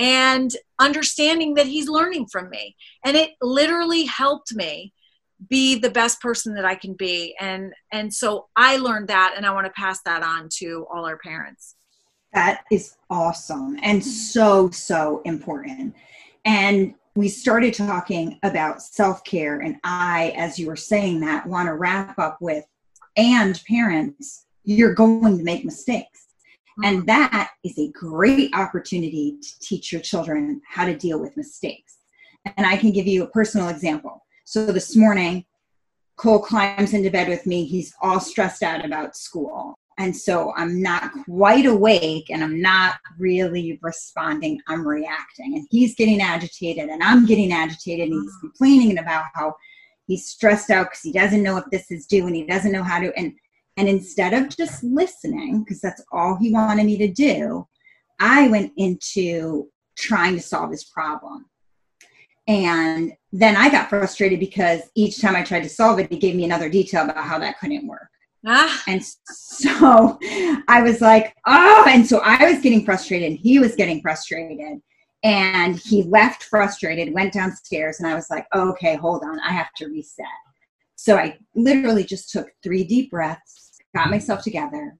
and 0.00 0.56
understanding 0.78 1.54
that 1.54 1.66
he's 1.66 1.86
learning 1.86 2.26
from 2.26 2.48
me. 2.48 2.74
And 3.04 3.16
it 3.16 3.32
literally 3.42 4.06
helped 4.06 4.54
me 4.54 4.94
be 5.48 5.78
the 5.78 5.90
best 5.90 6.20
person 6.20 6.54
that 6.54 6.64
i 6.64 6.74
can 6.74 6.94
be. 6.94 7.36
And 7.38 7.72
and 7.92 8.12
so 8.12 8.48
i 8.56 8.76
learned 8.76 9.08
that 9.08 9.34
and 9.36 9.46
i 9.46 9.52
want 9.52 9.66
to 9.66 9.72
pass 9.72 10.00
that 10.04 10.22
on 10.22 10.48
to 10.58 10.86
all 10.92 11.06
our 11.06 11.18
parents 11.18 11.76
that 12.32 12.64
is 12.70 12.96
awesome 13.08 13.78
and 13.82 14.04
so, 14.04 14.70
so 14.70 15.22
important. 15.24 15.94
And 16.44 16.94
we 17.16 17.28
started 17.28 17.74
talking 17.74 18.38
about 18.42 18.82
self 18.82 19.24
care. 19.24 19.60
And 19.60 19.76
I, 19.84 20.32
as 20.36 20.58
you 20.58 20.66
were 20.66 20.76
saying 20.76 21.20
that, 21.20 21.46
want 21.46 21.66
to 21.66 21.74
wrap 21.74 22.18
up 22.18 22.38
with 22.40 22.64
and 23.16 23.60
parents, 23.66 24.46
you're 24.64 24.94
going 24.94 25.38
to 25.38 25.44
make 25.44 25.64
mistakes. 25.64 26.26
And 26.82 26.98
mm-hmm. 26.98 27.06
that 27.06 27.50
is 27.64 27.78
a 27.78 27.90
great 27.90 28.54
opportunity 28.54 29.38
to 29.42 29.58
teach 29.60 29.92
your 29.92 30.00
children 30.00 30.62
how 30.66 30.86
to 30.86 30.96
deal 30.96 31.20
with 31.20 31.36
mistakes. 31.36 31.98
And 32.56 32.66
I 32.66 32.76
can 32.76 32.92
give 32.92 33.06
you 33.06 33.24
a 33.24 33.28
personal 33.28 33.68
example. 33.68 34.24
So 34.44 34.66
this 34.66 34.96
morning, 34.96 35.44
Cole 36.16 36.38
climbs 36.38 36.94
into 36.94 37.10
bed 37.10 37.28
with 37.28 37.46
me. 37.46 37.64
He's 37.64 37.94
all 38.02 38.20
stressed 38.20 38.62
out 38.62 38.84
about 38.84 39.16
school. 39.16 39.74
And 39.98 40.16
so 40.16 40.54
I'm 40.56 40.80
not 40.80 41.10
quite 41.26 41.66
awake 41.66 42.30
and 42.30 42.42
I'm 42.42 42.60
not 42.60 42.96
really 43.18 43.78
responding. 43.82 44.60
I'm 44.66 44.86
reacting. 44.86 45.56
And 45.56 45.66
he's 45.70 45.94
getting 45.94 46.22
agitated 46.22 46.88
and 46.88 47.02
I'm 47.02 47.26
getting 47.26 47.52
agitated 47.52 48.08
and 48.08 48.22
he's 48.22 48.36
mm. 48.36 48.40
complaining 48.40 48.98
about 48.98 49.24
how 49.34 49.54
he's 50.10 50.26
stressed 50.26 50.70
out 50.70 50.86
because 50.86 51.02
he 51.02 51.12
doesn't 51.12 51.42
know 51.42 51.56
if 51.56 51.64
this 51.70 51.90
is 51.90 52.06
due 52.06 52.26
and 52.26 52.34
he 52.34 52.44
doesn't 52.44 52.72
know 52.72 52.82
how 52.82 52.98
to 52.98 53.16
and 53.16 53.32
and 53.76 53.88
instead 53.88 54.34
of 54.34 54.54
just 54.54 54.82
listening 54.82 55.62
because 55.62 55.80
that's 55.80 56.02
all 56.12 56.36
he 56.36 56.52
wanted 56.52 56.84
me 56.84 56.98
to 56.98 57.08
do 57.08 57.66
i 58.18 58.48
went 58.48 58.72
into 58.76 59.68
trying 59.96 60.34
to 60.34 60.42
solve 60.42 60.70
his 60.70 60.84
problem 60.84 61.46
and 62.48 63.12
then 63.32 63.56
i 63.56 63.70
got 63.70 63.88
frustrated 63.88 64.40
because 64.40 64.80
each 64.96 65.20
time 65.20 65.36
i 65.36 65.42
tried 65.42 65.62
to 65.62 65.68
solve 65.68 66.00
it 66.00 66.10
he 66.10 66.18
gave 66.18 66.34
me 66.34 66.44
another 66.44 66.68
detail 66.68 67.04
about 67.04 67.24
how 67.24 67.38
that 67.38 67.58
couldn't 67.60 67.86
work 67.86 68.10
Ah, 68.46 68.82
and 68.88 69.04
so 69.04 70.18
I 70.68 70.82
was 70.82 71.00
like, 71.00 71.34
oh, 71.46 71.84
and 71.88 72.06
so 72.06 72.20
I 72.24 72.50
was 72.50 72.60
getting 72.60 72.84
frustrated. 72.84 73.38
He 73.38 73.58
was 73.58 73.76
getting 73.76 74.00
frustrated. 74.00 74.80
And 75.22 75.76
he 75.76 76.04
left 76.04 76.44
frustrated, 76.44 77.12
went 77.12 77.34
downstairs, 77.34 78.00
and 78.00 78.08
I 78.08 78.14
was 78.14 78.30
like, 78.30 78.46
okay, 78.54 78.96
hold 78.96 79.22
on, 79.22 79.38
I 79.40 79.52
have 79.52 79.72
to 79.76 79.86
reset. 79.86 80.24
So 80.96 81.16
I 81.16 81.36
literally 81.54 82.04
just 82.04 82.30
took 82.30 82.48
three 82.62 82.84
deep 82.84 83.10
breaths, 83.10 83.72
got 83.94 84.08
myself 84.08 84.42
together, 84.42 84.96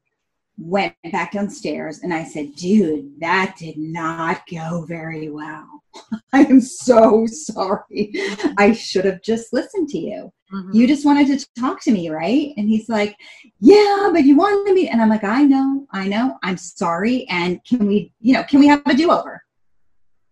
went 0.59 0.95
back 1.11 1.33
downstairs, 1.33 2.01
and 2.03 2.13
I 2.13 2.25
said, 2.25 2.55
dude, 2.55 3.19
that 3.21 3.57
did 3.59 3.79
not 3.79 4.43
go 4.51 4.85
very 4.87 5.31
well. 5.31 5.83
I 6.35 6.45
am 6.45 6.61
so 6.61 7.25
sorry. 7.27 8.13
I 8.59 8.73
should 8.73 9.07
have 9.07 9.23
just 9.23 9.55
listened 9.55 9.89
to 9.91 9.99
you 9.99 10.33
mhm. 10.53 10.75
you 10.75 10.87
just 10.87 11.05
wanted 11.05 11.27
to 11.27 11.47
talk 11.59 11.83
to 11.83 11.93
me, 11.93 12.11
right? 12.11 12.53
And 12.57 12.69
he's 12.69 12.89
like, 12.89 13.17
yeah, 13.61 14.11
but 14.13 14.25
you 14.25 14.37
wanted 14.37 14.75
me. 14.75 14.89
And 14.89 15.01
I'm 15.01 15.09
like, 15.09 15.25
I 15.25 15.43
know, 15.43 15.87
I 15.93 16.09
know, 16.09 16.39
I'm 16.43 16.57
sorry. 16.57 17.27
And 17.29 17.61
can 17.65 17.87
we, 17.87 18.13
you 18.21 18.33
know, 18.33 18.43
can 18.45 18.61
we 18.61 18.69
have 18.69 18.83
a 18.87 18.95
do 18.95 19.11
over? 19.11 19.43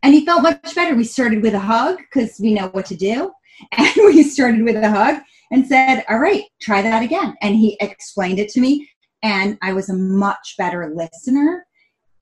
And 0.03 0.15
he 0.15 0.25
felt 0.25 0.43
much 0.43 0.75
better. 0.75 0.95
We 0.95 1.05
started 1.05 1.43
with 1.43 1.55
a 1.55 1.59
hug 1.59 1.99
because 1.99 2.39
we 2.41 2.55
know 2.55 2.69
what 2.69 2.87
to 2.87 2.97
do. 2.97 3.33
And 3.77 3.91
we 3.97 4.23
started 4.23 4.63
with 4.63 4.77
a 4.77 4.89
hug 4.89 5.17
and 5.51 5.67
said, 5.67 6.05
all 6.09 6.21
right, 6.21 6.45
try 6.61 6.81
that 6.81 7.03
again. 7.03 7.35
And 7.43 7.57
he 7.57 7.77
explained 7.81 8.39
it 8.39 8.51
to 8.51 8.61
me. 8.61 8.89
And 9.25 9.59
I 9.63 9.73
was 9.73 9.91
a 9.91 9.95
much 9.95 10.55
better 10.57 10.93
listener. 10.95 11.67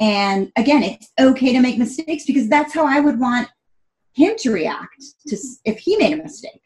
And 0.01 0.51
again, 0.57 0.83
it's 0.83 1.13
okay 1.21 1.53
to 1.53 1.61
make 1.61 1.77
mistakes 1.77 2.25
because 2.25 2.49
that's 2.49 2.73
how 2.73 2.87
I 2.87 3.01
would 3.01 3.21
want 3.21 3.49
him 4.15 4.35
to 4.39 4.51
react 4.51 5.05
to 5.29 5.37
if 5.67 5.79
he 5.79 5.99
made 5.99 6.15
a 6.15 6.23
mistake 6.23 6.63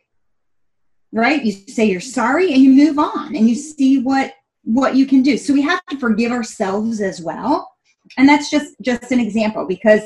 right? 1.12 1.44
You 1.44 1.52
say 1.52 1.86
you're 1.86 2.00
sorry 2.00 2.52
and 2.52 2.62
you 2.62 2.70
move 2.70 2.98
on 2.98 3.34
and 3.34 3.48
you 3.48 3.54
see 3.54 4.00
what 4.00 4.32
what 4.64 4.94
you 4.94 5.06
can 5.06 5.22
do. 5.22 5.36
So 5.36 5.52
we 5.52 5.62
have 5.62 5.84
to 5.86 5.98
forgive 5.98 6.32
ourselves 6.32 7.00
as 7.00 7.20
well. 7.20 7.70
And 8.18 8.28
that's 8.28 8.50
just 8.50 8.74
just 8.82 9.10
an 9.12 9.20
example 9.20 9.66
because 9.66 10.02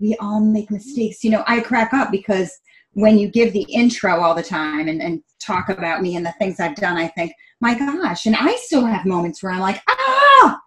we 0.00 0.16
all 0.20 0.40
make 0.40 0.70
mistakes. 0.70 1.22
You 1.22 1.30
know 1.30 1.44
i 1.46 1.60
crack 1.60 1.92
up 1.92 2.10
because 2.10 2.50
when 2.94 3.18
you 3.18 3.28
give 3.28 3.52
the 3.52 3.66
intro 3.70 4.20
all 4.20 4.34
the 4.34 4.42
time 4.42 4.88
and, 4.88 5.00
and 5.00 5.22
talk 5.40 5.68
about 5.68 6.02
me 6.02 6.16
and 6.16 6.24
the 6.24 6.34
things 6.38 6.60
i've 6.60 6.76
done 6.76 6.96
i 6.96 7.08
think 7.08 7.32
my 7.60 7.76
gosh 7.76 8.26
and 8.26 8.36
i 8.36 8.54
still 8.56 8.84
have 8.84 9.04
moments 9.06 9.42
where 9.42 9.52
i'm 9.52 9.60
like 9.60 9.82
ah! 9.88 10.60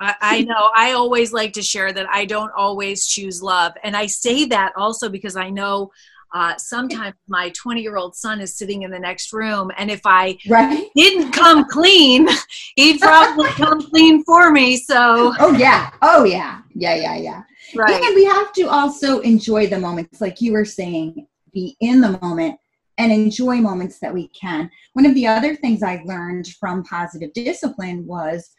I, 0.00 0.14
I 0.20 0.42
know. 0.42 0.70
I 0.74 0.92
always 0.92 1.32
like 1.32 1.54
to 1.54 1.62
share 1.62 1.92
that 1.92 2.06
I 2.10 2.26
don't 2.26 2.50
always 2.54 3.06
choose 3.06 3.42
love. 3.42 3.72
And 3.82 3.96
I 3.96 4.06
say 4.06 4.44
that 4.46 4.72
also 4.76 5.08
because 5.08 5.34
I 5.34 5.48
know 5.50 5.92
uh, 6.34 6.56
sometimes 6.58 7.14
my 7.28 7.50
20 7.50 7.80
year 7.80 7.96
old 7.96 8.16
son 8.16 8.40
is 8.40 8.56
sitting 8.56 8.82
in 8.82 8.90
the 8.90 8.98
next 8.98 9.32
room. 9.32 9.70
And 9.78 9.90
if 9.90 10.00
I 10.04 10.36
right 10.48 10.88
didn't 10.94 11.32
come 11.32 11.64
clean, 11.68 12.28
he'd 12.76 13.00
probably 13.00 13.48
come 13.52 13.80
clean 13.90 14.24
for 14.24 14.50
me. 14.50 14.76
So, 14.76 15.32
oh 15.38 15.56
yeah 15.56 15.90
oh 16.02 16.24
yeah 16.24 16.62
yeah 16.74 16.94
yeah 16.96 17.16
yeah 17.16 17.42
right. 17.76 18.02
And 18.04 18.16
we 18.16 18.24
have 18.24 18.52
to 18.54 18.64
also 18.64 19.20
enjoy 19.20 19.68
the 19.68 19.78
moments, 19.78 20.20
like 20.20 20.40
you 20.40 20.52
were 20.52 20.64
saying, 20.64 21.26
be 21.52 21.76
in 21.80 22.00
the 22.00 22.18
moment 22.20 22.58
and 22.98 23.12
enjoy 23.12 23.56
moments 23.56 24.00
that 24.00 24.12
we 24.12 24.28
can. 24.28 24.70
One 24.94 25.06
of 25.06 25.14
the 25.14 25.26
other 25.28 25.54
things 25.54 25.82
I 25.82 26.02
learned 26.04 26.48
from 26.60 26.82
positive 26.84 27.32
discipline 27.32 28.06
was 28.06 28.50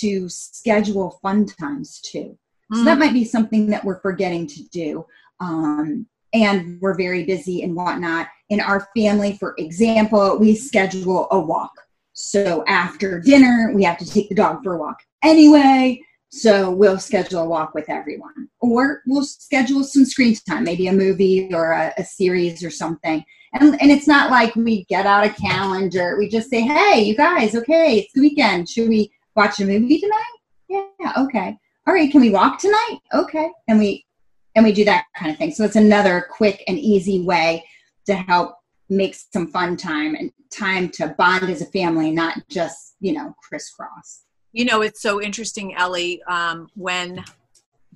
to 0.00 0.28
schedule 0.28 1.18
fun 1.22 1.46
times 1.46 2.00
too. 2.00 2.38
So 2.74 2.84
that 2.84 2.96
Mm, 2.96 3.00
might 3.00 3.12
be 3.12 3.24
something 3.24 3.66
that 3.68 3.84
we're 3.84 4.00
forgetting 4.00 4.46
to 4.46 4.62
do. 4.68 5.04
Um, 5.40 6.06
and 6.32 6.80
we're 6.80 6.96
very 6.96 7.24
busy 7.24 7.62
and 7.62 7.74
whatnot. 7.74 8.28
In 8.48 8.60
our 8.60 8.88
family, 8.96 9.36
for 9.38 9.54
example, 9.58 10.38
we 10.38 10.54
schedule 10.54 11.28
a 11.30 11.38
walk. 11.38 11.72
So 12.12 12.64
after 12.66 13.20
dinner, 13.20 13.72
we 13.74 13.84
have 13.84 13.98
to 13.98 14.06
take 14.06 14.28
the 14.28 14.34
dog 14.34 14.62
for 14.62 14.74
a 14.74 14.78
walk 14.78 14.98
anyway. 15.22 16.00
So 16.30 16.70
we'll 16.70 16.98
schedule 16.98 17.42
a 17.42 17.48
walk 17.48 17.74
with 17.74 17.90
everyone, 17.90 18.48
or 18.60 19.02
we'll 19.06 19.24
schedule 19.24 19.84
some 19.84 20.06
screen 20.06 20.34
time, 20.48 20.64
maybe 20.64 20.86
a 20.86 20.92
movie 20.92 21.52
or 21.52 21.72
a, 21.72 21.92
a 21.98 22.04
series 22.04 22.64
or 22.64 22.70
something. 22.70 23.22
And, 23.52 23.80
and 23.82 23.90
it's 23.90 24.08
not 24.08 24.30
like 24.30 24.56
we 24.56 24.84
get 24.84 25.04
out 25.04 25.26
a 25.26 25.30
calendar. 25.30 26.16
We 26.18 26.30
just 26.30 26.48
say, 26.48 26.62
hey, 26.62 27.02
you 27.02 27.14
guys, 27.14 27.54
okay, 27.54 27.98
it's 27.98 28.12
the 28.14 28.22
weekend. 28.22 28.68
Should 28.70 28.88
we 28.88 29.12
watch 29.36 29.60
a 29.60 29.66
movie 29.66 30.00
tonight? 30.00 30.38
Yeah, 30.68 31.12
okay. 31.18 31.58
All 31.86 31.92
right, 31.92 32.10
can 32.10 32.22
we 32.22 32.30
walk 32.30 32.58
tonight? 32.58 32.98
Okay. 33.12 33.50
And 33.68 33.78
we 33.78 34.06
and 34.54 34.64
we 34.64 34.72
do 34.72 34.84
that 34.84 35.06
kind 35.16 35.30
of 35.30 35.38
thing. 35.38 35.52
So 35.52 35.64
it's 35.64 35.76
another 35.76 36.26
quick 36.30 36.62
and 36.68 36.78
easy 36.78 37.22
way 37.22 37.64
to 38.06 38.14
help 38.14 38.56
make 38.88 39.14
some 39.14 39.48
fun 39.48 39.76
time 39.76 40.14
and 40.14 40.30
time 40.50 40.88
to 40.90 41.14
bond 41.18 41.48
as 41.48 41.62
a 41.62 41.66
family, 41.66 42.10
not 42.10 42.38
just, 42.48 42.96
you 43.00 43.12
know, 43.12 43.34
crisscross. 43.42 44.24
You 44.52 44.66
know, 44.66 44.82
it's 44.82 45.00
so 45.00 45.20
interesting, 45.20 45.74
Ellie. 45.74 46.22
Um, 46.24 46.68
when 46.74 47.24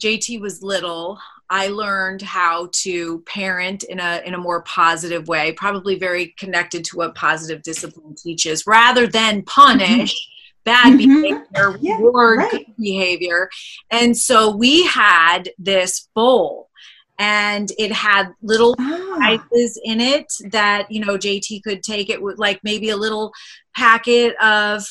JT 0.01 0.41
was 0.41 0.63
little, 0.63 1.19
I 1.51 1.69
learned 1.69 2.23
how 2.23 2.71
to 2.83 3.21
parent 3.21 3.85
in 3.85 4.01
a 4.01 4.23
in 4.25 4.35
a 4.35 4.39
more 4.39 4.63
positive 4.63 5.29
way, 5.29 5.53
probably 5.53 5.99
very 5.99 6.35
connected 6.39 6.85
to 6.87 6.97
what 6.97 7.15
positive 7.15 7.63
discipline 7.63 8.15
teaches, 8.15 8.67
rather 8.67 9.07
than 9.07 9.43
punish 9.43 10.29
bad 10.67 10.93
Mhm. 10.95 10.99
behavior, 10.99 11.79
Yeah, 11.81 11.97
reward 11.97 12.39
right. 12.41 12.51
good 12.51 12.67
behavior. 12.79 13.49
And 13.91 14.15
so 14.19 14.55
we 14.55 14.85
had 14.85 15.49
this 15.59 16.09
bowl, 16.15 16.69
and 17.19 17.73
it 17.79 17.93
had 17.93 18.35
little 18.43 18.75
Ah, 18.79 19.15
prizes 19.17 19.81
in 19.85 20.01
it 20.03 20.27
that 20.51 20.91
you 20.91 21.03
know 21.03 21.17
JT 21.17 21.63
could 21.63 21.83
take 21.83 22.11
it 22.11 22.21
with 22.21 22.39
like 22.39 22.61
maybe 22.63 22.91
a 22.91 22.97
little 22.97 23.33
packet 23.75 24.37
of 24.43 24.85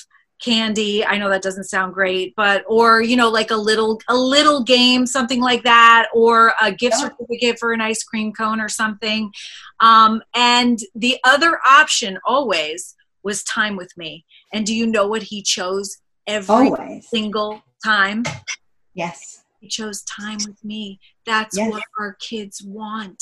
candy 0.43 1.03
i 1.05 1.17
know 1.17 1.29
that 1.29 1.41
doesn't 1.41 1.63
sound 1.63 1.93
great 1.93 2.33
but 2.35 2.63
or 2.67 3.01
you 3.01 3.15
know 3.15 3.29
like 3.29 3.51
a 3.51 3.55
little 3.55 4.01
a 4.09 4.15
little 4.15 4.61
game 4.63 5.05
something 5.07 5.39
like 5.39 5.63
that 5.63 6.07
or 6.13 6.53
a 6.61 6.71
gift 6.73 6.97
Yeah. 6.99 7.07
certificate 7.09 7.57
for 7.57 7.71
an 7.71 7.79
ice 7.79 8.03
cream 8.03 8.33
cone 8.33 8.59
or 8.59 8.67
something 8.67 9.31
um, 9.79 10.21
and 10.35 10.77
the 10.93 11.17
other 11.23 11.59
option 11.65 12.19
always 12.25 12.95
was 13.23 13.43
time 13.43 13.77
with 13.77 13.91
me 13.95 14.25
and 14.55 14.65
do 14.65 14.73
you 14.73 14.87
know 14.87 15.05
what 15.07 15.21
he 15.23 15.41
chose 15.43 15.97
every 16.27 16.69
always. 16.71 17.07
single 17.09 17.61
time 17.83 18.23
Yes. 18.93 19.43
he 19.59 19.67
chose 19.67 20.01
time 20.03 20.37
with 20.47 20.63
me 20.63 20.99
that's 21.25 21.57
Yes. 21.57 21.69
what 21.71 21.83
our 21.99 22.15
kids 22.19 22.61
want 22.63 23.21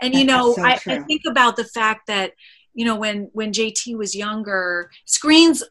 and 0.00 0.12
That 0.14 0.18
you 0.18 0.24
know 0.24 0.54
so 0.54 0.62
I, 0.64 0.78
I 0.86 0.98
think 1.08 1.22
about 1.28 1.56
the 1.56 1.64
fact 1.64 2.06
that 2.08 2.32
you 2.74 2.84
know 2.84 2.96
when 2.96 3.30
when 3.32 3.52
jt 3.52 3.96
was 3.96 4.14
younger 4.14 4.90
screens 5.06 5.64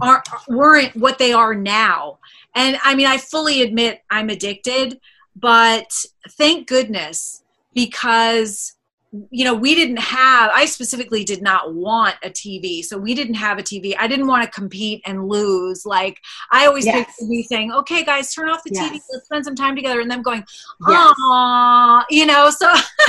are 0.00 0.22
weren't 0.48 0.94
what 0.96 1.18
they 1.18 1.32
are 1.32 1.54
now 1.54 2.18
and 2.54 2.78
i 2.84 2.94
mean 2.94 3.06
i 3.06 3.18
fully 3.18 3.62
admit 3.62 4.00
i'm 4.10 4.30
addicted 4.30 4.98
but 5.36 5.90
thank 6.38 6.68
goodness 6.68 7.42
because 7.74 8.74
you 9.30 9.44
know 9.44 9.54
we 9.54 9.74
didn't 9.74 9.98
have 9.98 10.50
i 10.54 10.64
specifically 10.64 11.24
did 11.24 11.42
not 11.42 11.74
want 11.74 12.14
a 12.22 12.30
tv 12.30 12.84
so 12.84 12.96
we 12.96 13.12
didn't 13.12 13.34
have 13.34 13.58
a 13.58 13.62
tv 13.62 13.94
i 13.98 14.06
didn't 14.06 14.28
want 14.28 14.44
to 14.44 14.50
compete 14.50 15.02
and 15.04 15.26
lose 15.26 15.84
like 15.84 16.16
i 16.52 16.64
always 16.66 16.86
Yes. 16.86 17.06
pictured 17.06 17.28
me 17.28 17.42
saying 17.42 17.72
okay 17.72 18.04
guys 18.04 18.32
turn 18.32 18.48
off 18.48 18.62
the 18.62 18.70
tv 18.70 19.00
let's 19.12 19.24
spend 19.24 19.44
some 19.44 19.56
time 19.56 19.74
together 19.74 20.00
and 20.00 20.08
them 20.10 20.22
going 20.22 20.44
Yes. 20.88 22.04
You 22.08 22.26
know 22.26 22.50
so 22.50 22.72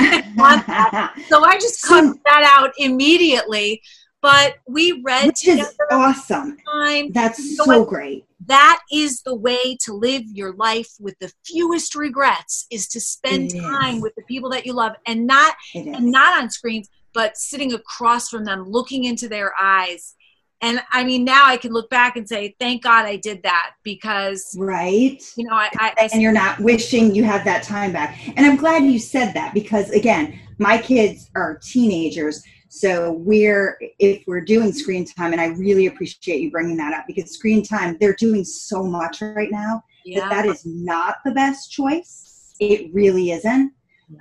so 1.28 1.44
i 1.44 1.56
just 1.60 1.82
cut 1.84 2.16
that 2.24 2.42
out 2.58 2.72
immediately 2.78 3.80
but 4.22 4.54
we 4.66 5.02
read 5.04 5.26
Which 5.26 5.46
is 5.46 5.58
together 5.58 5.74
awesome. 5.90 6.56
time 6.72 7.10
That's 7.12 7.58
know 7.58 7.64
so 7.64 7.80
what? 7.80 7.88
great. 7.88 8.24
that 8.46 8.80
is 8.92 9.22
the 9.22 9.34
way 9.34 9.76
to 9.84 9.92
live 9.92 10.22
your 10.26 10.52
life 10.54 10.88
with 11.00 11.18
the 11.18 11.30
fewest 11.44 11.94
regrets 11.94 12.66
is 12.70 12.88
to 12.88 13.00
spend 13.00 13.52
It 13.52 13.56
is. 13.58 13.62
time 13.64 14.00
with 14.00 14.14
the 14.14 14.22
people 14.22 14.48
that 14.50 14.64
you 14.64 14.72
love 14.72 14.92
and 15.06 15.26
not 15.26 15.54
and 15.74 16.06
not 16.06 16.40
on 16.40 16.48
screens 16.50 16.88
but 17.12 17.36
sitting 17.36 17.74
across 17.74 18.28
from 18.30 18.44
them 18.44 18.64
looking 18.64 19.04
into 19.04 19.28
their 19.28 19.52
eyes 19.60 20.14
and 20.60 20.80
i 20.92 21.02
mean 21.04 21.24
now 21.24 21.44
i 21.46 21.56
can 21.56 21.72
look 21.72 21.90
back 21.90 22.16
and 22.16 22.26
say 22.28 22.54
thank 22.60 22.82
god 22.82 23.04
i 23.04 23.16
did 23.16 23.42
that 23.42 23.72
because 23.82 24.56
right. 24.58 25.22
you 25.36 25.44
know 25.44 25.54
i, 25.54 25.68
I, 25.78 25.92
I 25.98 26.08
and 26.12 26.22
you're 26.22 26.32
not 26.32 26.58
wishing 26.60 27.14
you 27.14 27.24
had 27.24 27.44
that 27.44 27.62
time 27.64 27.92
back. 27.92 28.18
And 28.36 28.46
I'm 28.46 28.56
glad 28.56 28.84
you 28.84 28.98
said 28.98 29.32
that 29.34 29.52
because 29.54 29.90
again, 29.90 30.38
my 30.58 30.78
kids 30.78 31.30
are 31.34 31.58
teenagers, 31.62 32.42
So 32.74 33.12
we're 33.12 33.78
if 33.98 34.24
we're 34.26 34.40
doing 34.40 34.72
screen 34.72 35.04
time, 35.04 35.32
and 35.32 35.40
I 35.42 35.48
really 35.48 35.88
appreciate 35.88 36.40
you 36.40 36.50
bringing 36.50 36.78
that 36.78 36.94
up 36.94 37.04
because 37.06 37.30
screen 37.30 37.62
time 37.62 37.98
they're 38.00 38.14
doing 38.14 38.46
so 38.46 38.82
much 38.82 39.20
right 39.20 39.50
now 39.50 39.84
Yeah. 40.06 40.20
that 40.20 40.30
that 40.30 40.46
is 40.46 40.64
not 40.64 41.16
the 41.22 41.32
best 41.32 41.70
choice. 41.70 42.54
It 42.60 42.90
really 42.94 43.32
isn't. 43.32 43.74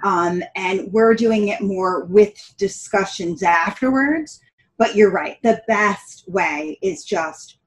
Um, 0.03 0.43
and 0.57 0.91
we're 0.91 1.13
doing 1.13 1.47
it 1.47 1.61
more 1.61 2.03
with 2.03 2.33
discussions 2.57 3.41
afterwards. 3.41 4.41
But 4.77 4.95
you're 4.95 5.11
right. 5.11 5.37
The 5.43 5.63
best 5.69 6.25
way 6.27 6.77
is 6.81 7.05
just 7.05 7.57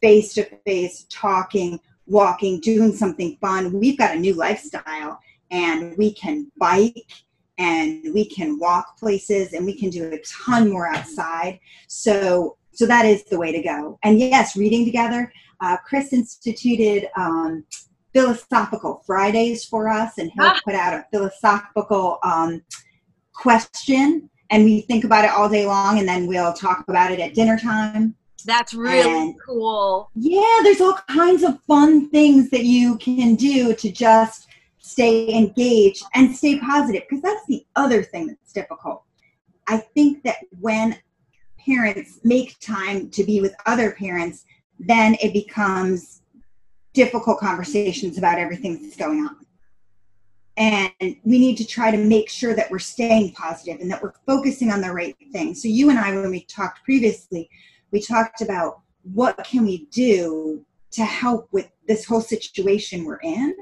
face 0.00 0.32
to 0.34 0.44
face 0.64 1.04
talking, 1.10 1.78
walking, 2.06 2.60
doing 2.60 2.96
something 2.96 3.36
fun. 3.42 3.78
We've 3.78 3.98
got 3.98 4.16
a 4.16 4.18
new 4.18 4.32
lifestyle 4.32 5.20
and 5.50 5.94
we 5.98 6.14
can 6.14 6.50
bike 6.58 6.94
and 7.60 8.02
we 8.14 8.24
can 8.24 8.58
walk 8.58 8.96
places 8.98 9.52
and 9.52 9.64
we 9.64 9.74
can 9.78 9.90
do 9.90 10.02
a 10.12 10.18
ton 10.44 10.70
more 10.70 10.88
outside. 10.88 11.60
So 11.88 12.56
so 12.72 12.86
that 12.86 13.04
is 13.04 13.24
the 13.24 13.38
way 13.38 13.50
to 13.52 13.62
go. 13.62 13.98
And 14.04 14.18
yes, 14.18 14.56
reading 14.56 14.84
together. 14.84 15.32
Uh, 15.60 15.76
Chris 15.86 16.12
instituted 16.12 17.08
um, 17.18 17.64
philosophical 18.14 19.02
Fridays 19.06 19.64
for 19.64 19.88
us, 19.88 20.12
and 20.18 20.30
he'll 20.34 20.46
Ah. 20.46 20.60
put 20.64 20.74
out 20.74 20.94
a 20.94 21.04
philosophical 21.12 22.18
um, 22.24 22.62
question, 23.34 24.30
and 24.50 24.64
we 24.64 24.80
think 24.82 25.04
about 25.04 25.24
it 25.24 25.30
all 25.30 25.48
day 25.48 25.66
long, 25.66 25.98
and 25.98 26.08
then 26.08 26.26
we'll 26.26 26.52
talk 26.52 26.84
about 26.88 27.10
it 27.12 27.20
at 27.20 27.34
dinner 27.34 27.58
time. 27.58 28.14
That's 28.46 28.72
really 28.72 29.10
And- 29.10 29.34
cool. 29.46 30.10
Yeah, 30.14 30.60
there's 30.62 30.80
all 30.80 30.98
kinds 31.08 31.42
of 31.42 31.60
fun 31.66 32.08
things 32.10 32.48
that 32.50 32.64
you 32.64 32.96
can 32.96 33.34
do 33.34 33.74
to 33.74 33.90
just 33.92 34.46
stay 34.80 35.32
engaged 35.34 36.02
and 36.14 36.34
stay 36.34 36.58
positive 36.58 37.02
because 37.08 37.22
that's 37.22 37.46
the 37.46 37.64
other 37.76 38.02
thing 38.02 38.26
that's 38.26 38.52
difficult. 38.52 39.04
I 39.68 39.78
think 39.78 40.24
that 40.24 40.38
when 40.58 40.96
parents 41.58 42.18
make 42.24 42.58
time 42.60 43.10
to 43.10 43.22
be 43.22 43.40
with 43.40 43.54
other 43.66 43.92
parents, 43.92 44.44
then 44.78 45.16
it 45.22 45.32
becomes 45.32 46.22
difficult 46.94 47.38
conversations 47.38 48.18
about 48.18 48.38
everything 48.38 48.82
that's 48.82 48.96
going 48.96 49.20
on. 49.20 49.36
And 50.56 50.90
we 51.00 51.38
need 51.38 51.56
to 51.58 51.66
try 51.66 51.90
to 51.90 51.96
make 51.96 52.28
sure 52.28 52.54
that 52.54 52.70
we're 52.70 52.78
staying 52.80 53.32
positive 53.32 53.80
and 53.80 53.90
that 53.90 54.02
we're 54.02 54.14
focusing 54.26 54.70
on 54.70 54.80
the 54.80 54.92
right 54.92 55.16
thing. 55.32 55.54
So 55.54 55.68
you 55.68 55.90
and 55.90 55.98
I, 55.98 56.12
when 56.14 56.30
we 56.30 56.44
talked 56.44 56.82
previously, 56.84 57.48
we 57.92 58.00
talked 58.00 58.40
about 58.40 58.80
what 59.02 59.38
can 59.44 59.64
we 59.64 59.86
do 59.86 60.64
to 60.92 61.04
help 61.04 61.48
with 61.52 61.70
this 61.86 62.04
whole 62.04 62.20
situation 62.20 63.04
we're 63.04 63.20
in 63.22 63.54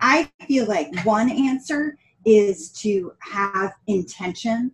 i 0.00 0.30
feel 0.46 0.66
like 0.66 1.04
one 1.04 1.30
answer 1.30 1.96
is 2.24 2.70
to 2.70 3.12
have 3.20 3.72
intention 3.86 4.70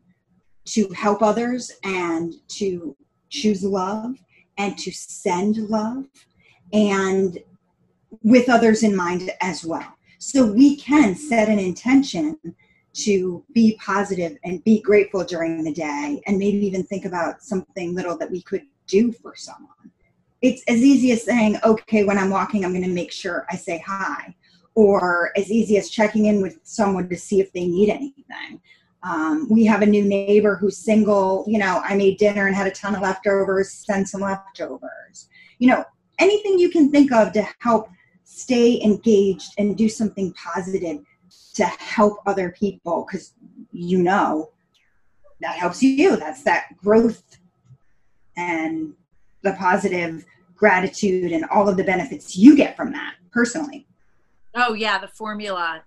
to 0.65 0.89
help 0.91 1.23
others 1.23 1.73
and 1.85 2.35
to 2.49 2.97
choose 3.29 3.63
love 3.63 4.15
and 4.59 4.79
to 4.79 4.91
send 4.93 5.57
love 5.69 6.05
and 6.73 7.39
with 8.23 8.49
others 8.49 8.83
in 8.83 8.95
mind 8.95 9.31
as 9.41 9.65
well 9.65 9.97
so 10.19 10.47
we 10.47 10.77
can 10.77 11.17
set 11.17 11.49
an 11.49 11.59
intention 11.59 12.39
to 12.95 13.45
be 13.53 13.79
positive 13.85 14.37
and 14.45 14.63
be 14.65 14.81
grateful 14.81 15.25
during 15.25 15.65
the 15.65 15.73
day 15.73 16.23
and 16.27 16.39
maybe 16.39 16.65
even 16.67 16.85
think 16.85 17.05
about 17.05 17.43
something 17.43 17.95
little 17.95 18.17
that 18.17 18.31
we 18.31 18.43
could 18.43 18.63
do 18.87 19.13
for 19.13 19.35
someone. 19.35 19.91
It's 20.43 20.63
as 20.69 20.79
easy 20.79 21.13
as 21.13 21.25
saying, 21.25 21.59
okay, 21.65 22.05
when 22.05 22.19
I'm 22.19 22.31
walking, 22.31 22.65
I'm 22.65 22.73
going 22.73 22.85
to 22.85 22.91
make 22.91 23.13
sure 23.13 23.47
I 23.51 23.57
say 23.57 23.83
hi, 23.87 24.35
or 24.75 25.33
as 25.37 25.51
easy 25.51 25.77
as 25.77 25.91
checking 25.91 26.27
in 26.27 26.41
with 26.41 26.59
someone 26.63 27.09
to 27.09 27.17
see 27.17 27.41
if 27.41 27.53
they 27.53 27.67
need 27.67 27.91
anything. 27.91 28.61
Um, 29.03 29.49
we 29.51 29.65
have 29.65 29.83
a 29.83 29.87
new 29.87 30.05
neighbor 30.05 30.57
who's 30.57 30.77
single. 30.77 31.45
You 31.49 31.59
know, 31.59 31.83
I 31.85 31.97
made 31.97 32.19
dinner 32.19 32.47
and 32.47 32.55
had 32.55 32.67
a 32.67 32.71
ton 32.71 32.95
of 32.95 33.03
leftovers, 33.03 33.71
send 33.71 34.09
some 34.09 34.21
leftovers. 34.21 35.29
You 35.59 35.69
know, 35.69 35.85
anything 36.19 36.59
you 36.59 36.71
can 36.71 36.91
think 36.91 37.13
of 37.13 37.33
to 37.33 37.47
help 37.59 37.89
stay 38.25 38.81
engaged 38.83 39.53
and 39.59 39.77
do 39.77 39.89
something 39.89 40.33
positive 40.35 41.01
to 41.55 41.65
help 41.65 42.19
other 42.27 42.51
people 42.51 43.07
because 43.07 43.35
you 43.73 43.99
know 44.03 44.51
that 45.41 45.57
helps 45.57 45.83
you. 45.83 46.17
That's 46.17 46.43
that 46.45 46.77
growth 46.77 47.23
and 48.37 48.95
the 49.43 49.53
positive 49.55 50.25
gratitude 50.55 51.33
and 51.33 51.45
all 51.47 51.69
of 51.69 51.77
the 51.77 51.85
benefits 51.85 52.37
you 52.37 52.57
get 52.57 52.77
from 52.77 52.93
that 52.93 53.15
personally. 53.33 53.87
Oh 54.55 54.75
yeah, 54.75 54.99
the 54.99 55.09
formula. 55.09 55.83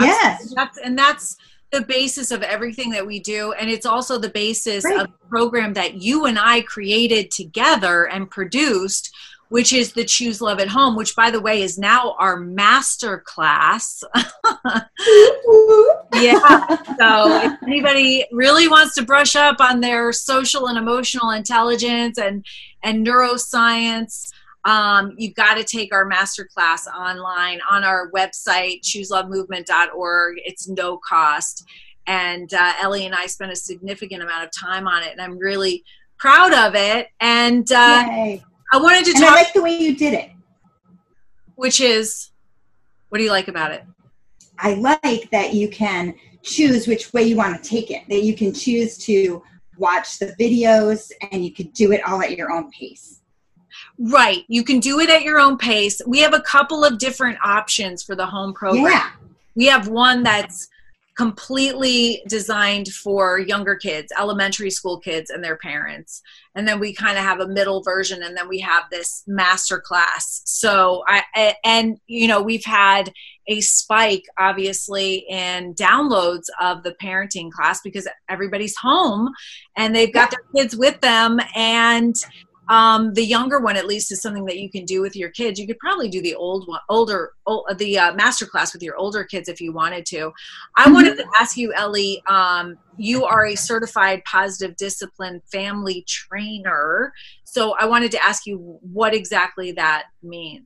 Yes. 0.00 0.52
That's 0.54 0.78
and 0.78 0.96
that's 0.98 1.36
the 1.72 1.82
basis 1.82 2.30
of 2.30 2.42
everything 2.42 2.90
that 2.90 3.06
we 3.06 3.20
do 3.20 3.52
and 3.52 3.70
it's 3.70 3.86
also 3.86 4.18
the 4.18 4.28
basis 4.28 4.84
Right. 4.84 5.00
of 5.00 5.06
the 5.06 5.28
program 5.28 5.72
that 5.74 5.94
you 6.02 6.26
and 6.26 6.36
I 6.38 6.62
created 6.62 7.30
together 7.30 8.08
and 8.08 8.28
produced 8.30 9.14
which 9.50 9.72
is 9.72 9.92
the 9.92 10.04
choose 10.04 10.40
love 10.40 10.58
at 10.58 10.66
home 10.68 10.96
which 10.96 11.14
by 11.14 11.30
the 11.30 11.40
way 11.40 11.62
is 11.62 11.78
now 11.78 12.16
our 12.18 12.36
master 12.36 13.18
class 13.20 14.02
yeah 16.14 16.66
so 16.98 17.40
if 17.44 17.62
anybody 17.62 18.24
really 18.32 18.68
wants 18.68 18.94
to 18.94 19.02
brush 19.02 19.36
up 19.36 19.60
on 19.60 19.80
their 19.80 20.12
social 20.12 20.66
and 20.68 20.76
emotional 20.78 21.30
intelligence 21.30 22.18
and 22.18 22.44
and 22.82 23.06
neuroscience 23.06 24.30
um, 24.64 25.14
you've 25.16 25.34
got 25.34 25.54
to 25.54 25.64
take 25.64 25.94
our 25.94 26.04
master 26.04 26.44
class 26.44 26.86
online 26.86 27.60
on 27.70 27.82
our 27.84 28.10
website 28.10 28.82
chooselovemovement.org 28.82 30.34
it's 30.44 30.68
no 30.68 30.98
cost. 30.98 31.64
And 32.06 32.52
uh, 32.52 32.72
ellie 32.80 33.06
and 33.06 33.14
i 33.14 33.26
spent 33.26 33.52
a 33.52 33.56
significant 33.56 34.22
amount 34.22 34.44
of 34.44 34.50
time 34.52 34.86
on 34.88 35.02
it 35.02 35.12
and 35.12 35.20
i'm 35.20 35.38
really 35.38 35.84
proud 36.18 36.52
of 36.52 36.74
it. 36.74 37.08
And 37.20 37.70
uh, 37.72 38.04
i 38.06 38.42
wanted 38.74 39.04
to 39.06 39.12
And 39.16 39.24
I 39.24 39.34
like 39.34 39.52
the 39.52 39.62
way 39.62 39.78
you 39.78 39.96
did 39.96 40.14
it. 40.14 40.30
which 41.56 41.80
is 41.80 42.30
what 43.08 43.18
do 43.18 43.24
you 43.24 43.30
like 43.30 43.48
about 43.48 43.72
it? 43.72 43.84
I 44.58 44.74
like 44.74 45.30
that 45.30 45.54
you 45.54 45.68
can 45.68 46.14
choose 46.42 46.86
which 46.86 47.12
way 47.12 47.22
you 47.24 47.36
want 47.36 47.62
to 47.62 47.68
take 47.68 47.90
it, 47.90 48.02
that 48.08 48.22
you 48.22 48.34
can 48.36 48.52
choose 48.52 48.96
to 48.98 49.42
watch 49.78 50.18
the 50.18 50.34
videos 50.38 51.10
and 51.32 51.44
you 51.44 51.52
can 51.52 51.68
do 51.68 51.92
it 51.92 52.06
all 52.06 52.22
at 52.22 52.36
your 52.36 52.52
own 52.52 52.70
pace. 52.70 53.20
Right. 54.00 54.44
You 54.48 54.64
can 54.64 54.80
do 54.80 54.98
it 54.98 55.10
at 55.10 55.22
your 55.22 55.38
own 55.38 55.58
pace. 55.58 56.00
We 56.06 56.20
have 56.20 56.32
a 56.32 56.40
couple 56.40 56.84
of 56.84 56.98
different 56.98 57.38
options 57.44 58.02
for 58.02 58.16
the 58.16 58.26
home 58.26 58.54
program. 58.54 58.86
Yeah. 58.86 59.10
We 59.54 59.66
have 59.66 59.88
one 59.88 60.22
that's 60.22 60.68
completely 61.16 62.22
designed 62.26 62.88
for 62.88 63.38
younger 63.38 63.76
kids, 63.76 64.10
elementary 64.18 64.70
school 64.70 64.98
kids 64.98 65.28
and 65.28 65.44
their 65.44 65.56
parents. 65.56 66.22
And 66.54 66.66
then 66.66 66.80
we 66.80 66.94
kind 66.94 67.18
of 67.18 67.24
have 67.24 67.40
a 67.40 67.46
middle 67.46 67.82
version 67.82 68.22
and 68.22 68.34
then 68.34 68.48
we 68.48 68.58
have 68.60 68.84
this 68.90 69.22
master 69.26 69.78
class. 69.78 70.40
So 70.46 71.04
I 71.06 71.56
and 71.62 71.98
you 72.06 72.26
know, 72.26 72.40
we've 72.40 72.64
had 72.64 73.12
a 73.48 73.60
spike 73.60 74.24
obviously 74.38 75.26
in 75.28 75.74
downloads 75.74 76.46
of 76.58 76.84
the 76.84 76.92
parenting 76.92 77.50
class 77.50 77.82
because 77.82 78.08
everybody's 78.30 78.76
home 78.76 79.28
and 79.76 79.94
they've 79.94 80.14
got 80.14 80.30
their 80.30 80.40
kids 80.56 80.74
with 80.74 81.02
them 81.02 81.38
and 81.54 82.16
um, 82.70 83.12
the 83.14 83.24
younger 83.24 83.58
one 83.58 83.76
at 83.76 83.86
least 83.86 84.12
is 84.12 84.22
something 84.22 84.44
that 84.46 84.58
you 84.58 84.70
can 84.70 84.84
do 84.84 85.02
with 85.02 85.14
your 85.16 85.28
kids 85.30 85.58
you 85.60 85.66
could 85.66 85.78
probably 85.78 86.08
do 86.08 86.22
the 86.22 86.34
old 86.34 86.66
one 86.68 86.80
older 86.88 87.32
old, 87.46 87.66
the 87.76 87.98
uh, 87.98 88.14
master 88.14 88.46
class 88.46 88.72
with 88.72 88.82
your 88.82 88.96
older 88.96 89.24
kids 89.24 89.48
if 89.48 89.60
you 89.60 89.72
wanted 89.72 90.06
to 90.06 90.32
i 90.76 90.90
wanted 90.90 91.16
to 91.16 91.26
ask 91.38 91.56
you 91.56 91.72
ellie 91.74 92.22
um, 92.26 92.78
you 92.96 93.24
are 93.24 93.46
a 93.46 93.56
certified 93.56 94.22
positive 94.24 94.76
discipline 94.76 95.42
family 95.50 96.04
trainer 96.06 97.12
so 97.44 97.74
i 97.80 97.84
wanted 97.84 98.10
to 98.10 98.24
ask 98.24 98.46
you 98.46 98.78
what 98.80 99.12
exactly 99.12 99.72
that 99.72 100.04
means 100.22 100.64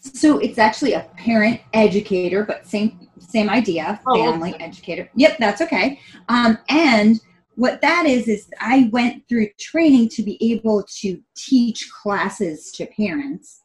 So 0.00 0.38
it's 0.38 0.58
actually 0.58 0.92
a 0.94 1.02
parent 1.16 1.60
educator, 1.72 2.44
but 2.44 2.66
same 2.66 3.08
same 3.18 3.50
idea, 3.50 4.00
Oh, 4.06 4.12
okay. 4.12 4.30
family 4.30 4.54
educator. 4.60 5.10
Yep, 5.16 5.38
that's 5.38 5.60
okay. 5.60 6.00
Um, 6.28 6.56
and 6.68 7.20
what 7.58 7.80
that 7.80 8.06
is 8.06 8.28
is 8.28 8.48
I 8.60 8.88
went 8.92 9.28
through 9.28 9.48
training 9.58 10.10
to 10.10 10.22
be 10.22 10.38
able 10.52 10.84
to 11.00 11.20
teach 11.36 11.90
classes 11.90 12.70
to 12.76 12.86
parents 12.86 13.62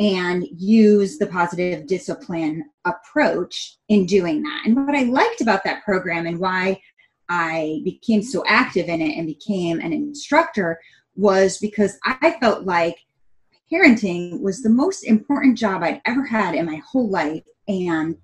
and 0.00 0.46
use 0.56 1.18
the 1.18 1.26
positive 1.26 1.86
discipline 1.86 2.64
approach 2.86 3.76
in 3.90 4.06
doing 4.06 4.42
that. 4.44 4.62
And 4.64 4.74
what 4.74 4.96
I 4.96 5.02
liked 5.02 5.42
about 5.42 5.62
that 5.64 5.84
program 5.84 6.24
and 6.24 6.38
why 6.38 6.80
I 7.28 7.82
became 7.84 8.22
so 8.22 8.42
active 8.46 8.88
in 8.88 9.02
it 9.02 9.18
and 9.18 9.26
became 9.26 9.78
an 9.78 9.92
instructor 9.92 10.80
was 11.14 11.58
because 11.58 11.98
I 12.06 12.38
felt 12.40 12.64
like 12.64 12.96
parenting 13.70 14.40
was 14.40 14.62
the 14.62 14.70
most 14.70 15.04
important 15.04 15.58
job 15.58 15.82
I'd 15.82 16.00
ever 16.06 16.24
had 16.24 16.54
in 16.54 16.64
my 16.64 16.80
whole 16.90 17.10
life, 17.10 17.44
and 17.68 18.16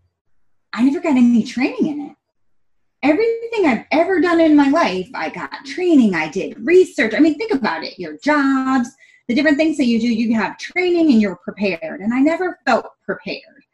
I 0.72 0.83
never 0.83 1.00
got 1.00 1.18
any 1.18 1.42
training 1.44 1.87
in 1.88 2.00
it. 2.06 2.16
Everything 3.02 3.66
I've 3.66 3.86
ever 3.92 4.20
done 4.20 4.40
in 4.40 4.54
my 4.54 4.68
life, 4.68 5.08
I 5.14 5.30
got 5.30 5.64
training, 5.64 6.14
I 6.14 6.28
did 6.28 6.58
research. 6.58 7.14
I 7.14 7.20
mean, 7.20 7.38
think 7.38 7.52
about 7.52 7.82
it 7.82 7.98
your 7.98 8.18
jobs, 8.18 8.90
the 9.26 9.34
different 9.34 9.56
things 9.56 9.76
that 9.78 9.86
you 9.86 9.98
do, 10.00 10.08
you 10.08 10.34
have 10.34 10.58
training 10.58 11.10
and 11.10 11.20
you're 11.20 11.36
prepared. 11.36 12.00
And 12.00 12.12
I 12.12 12.20
never 12.20 12.58
felt 12.66 12.86
prepared. 13.04 13.64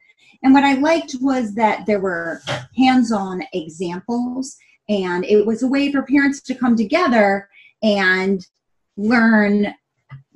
And 0.43 0.55
what 0.55 0.65
I 0.65 0.75
liked 0.75 1.17
was 1.21 1.55
that 1.55 1.87
there 1.87 2.01
were 2.01 2.41
hands 2.77 3.11
on 3.11 3.43
examples 3.53 4.57
And 4.89 5.25
it 5.25 5.45
was 5.45 5.63
a 5.63 5.69
way 5.69 5.91
for 5.91 6.03
parents 6.03 6.41
to 6.43 6.55
come 6.55 6.77
together 6.77 7.49
and 7.83 8.47
learn 8.97 9.75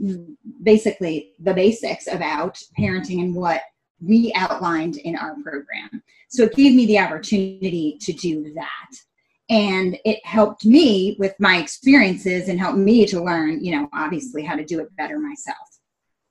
mm, 0.03 0.37
basically 0.62 1.33
the 1.38 1.55
basics 1.55 2.07
about 2.09 2.59
parenting 2.79 3.20
and 3.20 3.35
what 3.35 3.62
we 4.01 4.33
outlined 4.35 4.97
in 4.99 5.17
our 5.17 5.35
program. 5.43 6.03
So 6.29 6.45
it 6.45 6.55
gave 6.55 6.75
me 6.75 6.87
the 6.87 6.99
opportunity 6.99 7.99
to 8.01 8.13
do 8.13 8.53
that. 8.55 8.91
And 9.49 9.99
it 10.05 10.25
helped 10.25 10.65
me 10.65 11.17
with 11.19 11.35
my 11.41 11.57
experiences 11.59 12.49
and 12.49 12.59
helped 12.61 12.79
me 12.79 13.05
to 13.07 13.23
learn, 13.23 13.65
you 13.65 13.73
know, 13.73 13.89
obviously 13.93 14.45
how 14.45 14.55
to 14.55 14.65
do 14.65 14.79
it 14.81 14.95
better 14.97 15.19
myself. 15.19 15.59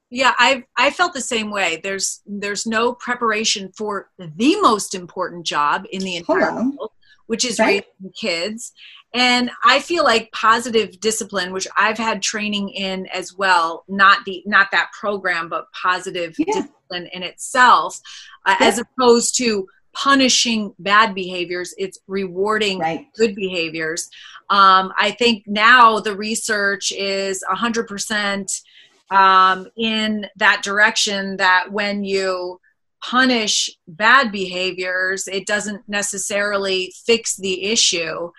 Yeah, 0.09 0.33
I 0.39 0.63
I 0.75 0.89
felt 0.89 1.13
the 1.13 1.21
same 1.21 1.51
way. 1.51 1.79
There's 1.83 2.21
there's 2.25 2.65
no 2.65 2.93
preparation 2.93 3.71
for 3.77 4.09
the 4.17 4.55
most 4.61 4.95
important 4.95 5.45
job 5.45 5.85
in 5.91 6.01
the 6.01 6.15
entire 6.15 6.45
Hello. 6.49 6.63
world, 6.77 6.91
which 7.27 7.45
is 7.45 7.59
Right. 7.59 7.85
raising 8.01 8.13
kids. 8.19 8.71
And 9.13 9.49
I 9.63 9.79
feel 9.79 10.03
like 10.03 10.31
positive 10.31 10.99
discipline, 10.99 11.51
which 11.51 11.67
I've 11.75 11.97
had 11.97 12.21
training 12.21 12.69
in 12.69 13.07
as 13.07 13.33
well, 13.33 13.83
not 13.87 14.23
the 14.25 14.43
not 14.45 14.69
that 14.71 14.91
program, 14.91 15.49
but 15.49 15.65
positive 15.71 16.35
Yeah. 16.37 16.45
discipline 16.61 17.07
in 17.13 17.23
itself, 17.23 17.99
uh, 18.45 18.55
Yeah. 18.59 18.67
as 18.67 18.79
opposed 18.79 19.35
to 19.37 19.67
punishing 19.93 20.73
bad 20.77 21.15
behaviors. 21.15 21.73
It's 21.77 21.97
rewarding 22.07 22.79
Right. 22.79 23.07
good 23.15 23.35
behaviors. 23.35 24.09
Um, 24.51 24.93
I 24.97 25.11
think 25.11 25.43
now 25.47 25.99
the 25.99 26.15
research 26.15 26.91
is 26.91 27.43
100% 27.49 28.61
um, 29.11 29.67
in 29.75 30.27
that 30.35 30.61
direction 30.61 31.37
that 31.37 31.71
when 31.71 32.03
you 32.03 32.59
punish 33.03 33.71
bad 33.87 34.31
behaviors, 34.31 35.27
it 35.27 35.47
doesn't 35.47 35.81
necessarily 35.87 36.93
fix 37.07 37.35
the 37.35 37.63
issue. 37.63 38.29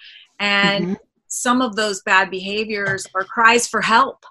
And 0.40 0.86
Mhm. 0.86 0.96
some 1.28 1.60
of 1.62 1.76
those 1.76 2.02
bad 2.02 2.30
behaviors 2.30 3.06
are 3.14 3.24
cries 3.24 3.68
for 3.68 3.80
help. 3.82 4.24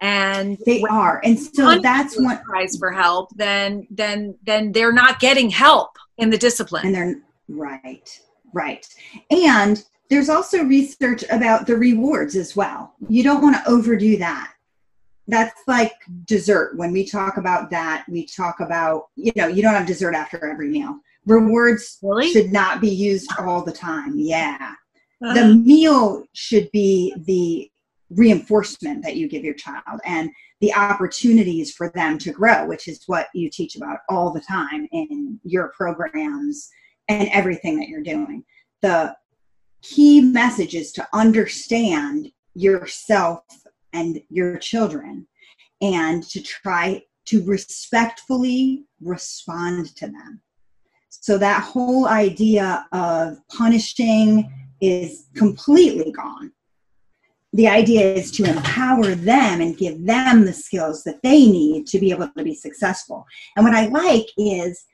And 0.00 0.58
They 0.66 0.82
are. 0.90 1.20
And 1.24 1.38
so 1.40 1.78
that's 1.78 2.18
what 2.20 2.44
cries 2.44 2.76
for 2.76 2.90
help, 2.92 3.30
then 3.36 3.86
then 3.90 4.36
then 4.44 4.72
they're 4.72 4.92
not 4.92 5.20
getting 5.20 5.48
help 5.48 5.96
in 6.18 6.28
the 6.30 6.36
discipline. 6.38 6.84
and 6.86 6.94
they're 6.94 7.16
right 7.48 8.20
right 8.52 8.86
and 9.30 9.84
there's 10.08 10.28
also 10.30 10.62
research 10.64 11.24
about 11.30 11.66
the 11.66 11.76
rewards 11.76 12.36
as 12.36 12.54
well 12.56 12.94
you 13.08 13.22
don't 13.22 13.42
want 13.42 13.54
to 13.56 13.68
overdo 13.70 14.16
that 14.16 14.52
that's 15.28 15.60
like 15.66 15.92
dessert 16.24 16.76
when 16.76 16.90
we 16.92 17.04
talk 17.04 17.36
about 17.36 17.68
that 17.70 18.04
we 18.08 18.24
talk 18.24 18.60
about 18.60 19.08
you 19.16 19.32
know 19.36 19.46
you 19.48 19.60
don't 19.60 19.74
have 19.74 19.86
dessert 19.86 20.14
after 20.14 20.48
every 20.48 20.68
meal 20.68 20.98
rewards 21.26 21.98
Really? 22.02 22.30
should 22.30 22.52
not 22.52 22.80
be 22.80 22.88
used 22.90 23.28
all 23.38 23.62
the 23.62 23.72
time 23.72 24.12
yeah 24.16 24.72
Uh-huh. 25.24 25.34
the 25.34 25.54
meal 25.54 26.24
should 26.34 26.70
be 26.70 27.14
the 27.24 27.70
reinforcement 28.10 29.02
that 29.02 29.16
you 29.16 29.26
give 29.26 29.42
your 29.42 29.54
child 29.54 30.00
and 30.04 30.30
the 30.60 30.74
opportunities 30.74 31.72
for 31.72 31.88
them 31.90 32.18
to 32.18 32.30
grow, 32.30 32.66
which 32.66 32.88
is 32.88 33.04
what 33.06 33.28
you 33.34 33.48
teach 33.48 33.74
about 33.76 34.00
all 34.10 34.32
the 34.32 34.40
time 34.40 34.86
in 34.92 35.40
your 35.42 35.72
programs 35.76 36.68
and 37.08 37.28
everything 37.30 37.78
that 37.78 37.88
you're 37.88 38.02
doing. 38.02 38.44
The 38.82 39.16
key 39.80 40.20
message 40.20 40.74
is 40.74 40.92
to 40.92 41.08
understand 41.14 42.30
yourself 42.54 43.44
and 43.94 44.20
your 44.28 44.58
children 44.58 45.26
and 45.80 46.22
to 46.24 46.42
try 46.42 47.02
to 47.26 47.42
respectfully 47.46 48.84
respond 49.00 49.96
to 49.96 50.06
them. 50.06 50.42
So 51.08 51.38
that 51.38 51.62
whole 51.62 52.06
idea 52.08 52.86
of 52.92 53.38
punishing 53.48 54.50
is 54.84 55.26
completely 55.34 56.12
gone. 56.12 56.52
The 57.52 57.68
idea 57.68 58.14
is 58.14 58.32
to 58.32 58.44
empower 58.44 59.14
them 59.14 59.60
and 59.60 59.78
give 59.78 60.04
them 60.04 60.44
the 60.44 60.52
skills 60.52 61.04
that 61.04 61.22
they 61.22 61.46
need 61.46 61.86
to 61.88 62.00
be 62.00 62.10
able 62.10 62.28
to 62.36 62.42
be 62.42 62.54
successful. 62.54 63.26
And 63.56 63.64
what 63.64 63.74
I 63.74 63.86
like 63.86 64.26
is, 64.36 64.84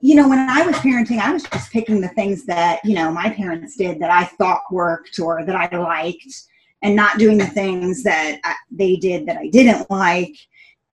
you 0.00 0.16
know, 0.16 0.28
when 0.28 0.40
I 0.40 0.66
was 0.66 0.76
parenting, 0.76 1.20
I 1.20 1.32
was 1.32 1.44
just 1.44 1.72
picking 1.72 2.00
the 2.00 2.08
things 2.08 2.44
that, 2.46 2.84
you 2.84 2.94
know, 2.94 3.12
my 3.12 3.30
parents 3.30 3.76
did 3.76 4.00
that 4.00 4.10
I 4.10 4.24
thought 4.24 4.62
worked 4.72 5.18
or 5.20 5.44
that 5.44 5.54
I 5.54 5.76
liked 5.76 6.34
and 6.82 6.96
not 6.96 7.18
doing 7.18 7.38
the 7.38 7.46
things 7.46 8.02
that 8.02 8.40
I, 8.44 8.54
they 8.70 8.96
did 8.96 9.26
that 9.26 9.38
I 9.38 9.48
didn't 9.48 9.90
like. 9.90 10.36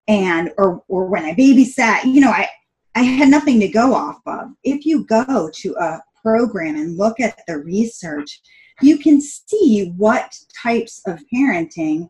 And, 0.06 0.52
or, 0.56 0.84
or 0.88 1.06
when 1.06 1.24
I 1.24 1.34
babysat, 1.34 2.04
you 2.04 2.20
know, 2.20 2.30
I, 2.30 2.48
I 2.94 3.02
had 3.02 3.28
nothing 3.28 3.58
to 3.60 3.68
go 3.68 3.92
off 3.92 4.20
of. 4.26 4.50
If 4.62 4.86
you 4.86 5.04
go 5.04 5.50
to 5.52 5.76
a 5.76 6.00
program 6.24 6.76
and 6.76 6.96
look 6.96 7.20
at 7.20 7.38
the 7.46 7.58
research, 7.58 8.40
you 8.80 8.98
can 8.98 9.20
see 9.20 9.92
what 9.96 10.36
types 10.60 11.02
of 11.06 11.20
parenting 11.32 12.08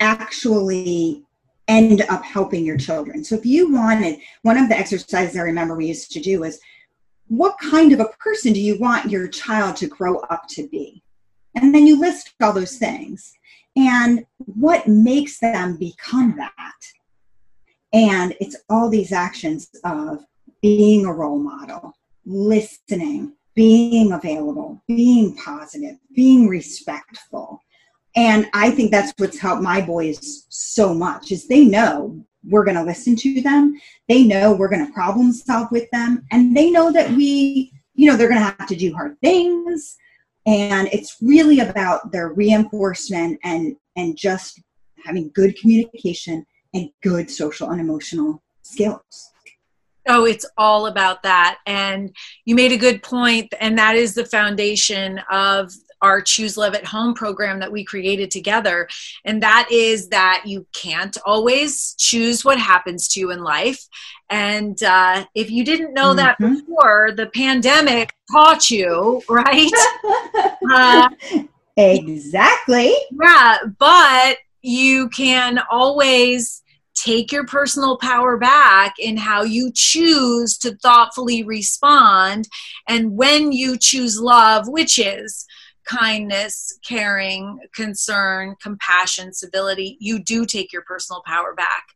actually 0.00 1.24
end 1.66 2.02
up 2.08 2.24
helping 2.24 2.64
your 2.64 2.78
children. 2.78 3.22
So 3.22 3.34
if 3.34 3.44
you 3.44 3.72
wanted, 3.72 4.20
one 4.42 4.56
of 4.56 4.68
the 4.68 4.78
exercises 4.78 5.36
I 5.36 5.42
remember 5.42 5.74
we 5.74 5.86
used 5.86 6.12
to 6.12 6.20
do 6.20 6.44
is 6.44 6.58
what 7.26 7.58
kind 7.58 7.92
of 7.92 8.00
a 8.00 8.08
person 8.20 8.54
do 8.54 8.60
you 8.60 8.78
want 8.78 9.10
your 9.10 9.28
child 9.28 9.76
to 9.76 9.86
grow 9.86 10.20
up 10.30 10.44
to 10.50 10.66
be? 10.68 11.02
And 11.54 11.74
then 11.74 11.86
you 11.86 12.00
list 12.00 12.32
all 12.40 12.52
those 12.52 12.78
things 12.78 13.34
and 13.76 14.24
what 14.38 14.88
makes 14.88 15.38
them 15.40 15.76
become 15.76 16.36
that. 16.36 16.80
And 17.92 18.34
it's 18.40 18.56
all 18.70 18.88
these 18.88 19.12
actions 19.12 19.68
of 19.84 20.24
being 20.62 21.04
a 21.04 21.12
role 21.12 21.38
model, 21.38 21.94
listening, 22.28 23.34
being 23.54 24.12
available, 24.12 24.82
being 24.86 25.34
positive, 25.36 25.96
being 26.14 26.48
respectful. 26.48 27.60
And 28.14 28.48
I 28.54 28.70
think 28.70 28.90
that's 28.90 29.12
what's 29.16 29.38
helped 29.38 29.62
my 29.62 29.80
boys 29.80 30.46
so 30.48 30.94
much 30.94 31.32
is 31.32 31.46
they 31.46 31.64
know 31.64 32.24
we're 32.44 32.64
going 32.64 32.76
to 32.76 32.84
listen 32.84 33.16
to 33.16 33.40
them. 33.40 33.78
They 34.08 34.24
know 34.24 34.52
we're 34.52 34.68
going 34.68 34.86
to 34.86 34.92
problem 34.92 35.32
solve 35.32 35.68
with 35.72 35.90
them 35.90 36.24
and 36.30 36.56
they 36.56 36.70
know 36.70 36.92
that 36.92 37.10
we, 37.10 37.72
you 37.94 38.10
know, 38.10 38.16
they're 38.16 38.28
going 38.28 38.40
to 38.40 38.56
have 38.58 38.68
to 38.68 38.76
do 38.76 38.92
hard 38.94 39.20
things 39.20 39.96
and 40.48 40.88
it's 40.92 41.16
really 41.20 41.60
about 41.60 42.10
their 42.10 42.32
reinforcement 42.32 43.38
and 43.44 43.76
and 43.96 44.16
just 44.16 44.60
having 45.04 45.30
good 45.34 45.56
communication 45.58 46.44
and 46.74 46.88
good 47.02 47.30
social 47.30 47.70
and 47.70 47.80
emotional 47.80 48.42
skills. 48.62 49.30
Oh, 50.08 50.24
it's 50.24 50.46
all 50.56 50.86
about 50.86 51.22
that. 51.22 51.58
And 51.66 52.14
you 52.44 52.54
made 52.54 52.72
a 52.72 52.76
good 52.78 53.02
point, 53.02 53.52
and 53.60 53.76
that 53.78 53.94
is 53.94 54.14
the 54.14 54.24
foundation 54.24 55.20
of 55.30 55.70
our 56.00 56.22
Choose 56.22 56.56
Love 56.56 56.74
at 56.76 56.84
Home 56.86 57.12
program 57.12 57.58
that 57.58 57.72
we 57.72 57.84
created 57.84 58.30
together. 58.30 58.88
And 59.24 59.42
that 59.42 59.68
is 59.70 60.08
that 60.10 60.44
you 60.46 60.64
can't 60.72 61.16
always 61.26 61.94
choose 61.98 62.44
what 62.44 62.56
happens 62.58 63.08
to 63.08 63.20
you 63.20 63.32
in 63.32 63.42
life. 63.42 63.84
And 64.30 64.80
uh, 64.82 65.24
if 65.34 65.50
you 65.50 65.64
didn't 65.64 65.94
know 65.94 66.14
that 66.14 66.38
Mhm. 66.38 66.60
before, 66.66 67.12
the 67.16 67.26
pandemic 67.26 68.14
taught 68.32 68.70
you, 68.70 69.22
right? 69.28 69.70
Uh, 70.70 71.08
exactly. 71.76 72.94
yeah, 73.22 73.56
but 73.78 74.36
you 74.60 75.08
can 75.08 75.58
always 75.70 76.62
take 77.02 77.32
your 77.32 77.46
personal 77.46 77.96
power 77.98 78.36
back 78.36 78.94
in 78.98 79.16
how 79.16 79.42
you 79.42 79.70
choose 79.74 80.56
to 80.58 80.74
thoughtfully 80.76 81.42
respond. 81.42 82.48
And 82.86 83.16
when 83.16 83.52
you 83.52 83.76
choose 83.78 84.20
love, 84.20 84.68
which 84.68 84.98
is 84.98 85.46
kindness, 85.88 86.78
caring, 86.86 87.58
concern, 87.74 88.54
compassion, 88.60 89.32
civility, 89.32 89.96
you 90.00 90.22
do 90.22 90.44
take 90.44 90.72
your 90.72 90.82
personal 90.82 91.22
power 91.26 91.54
back. 91.54 91.88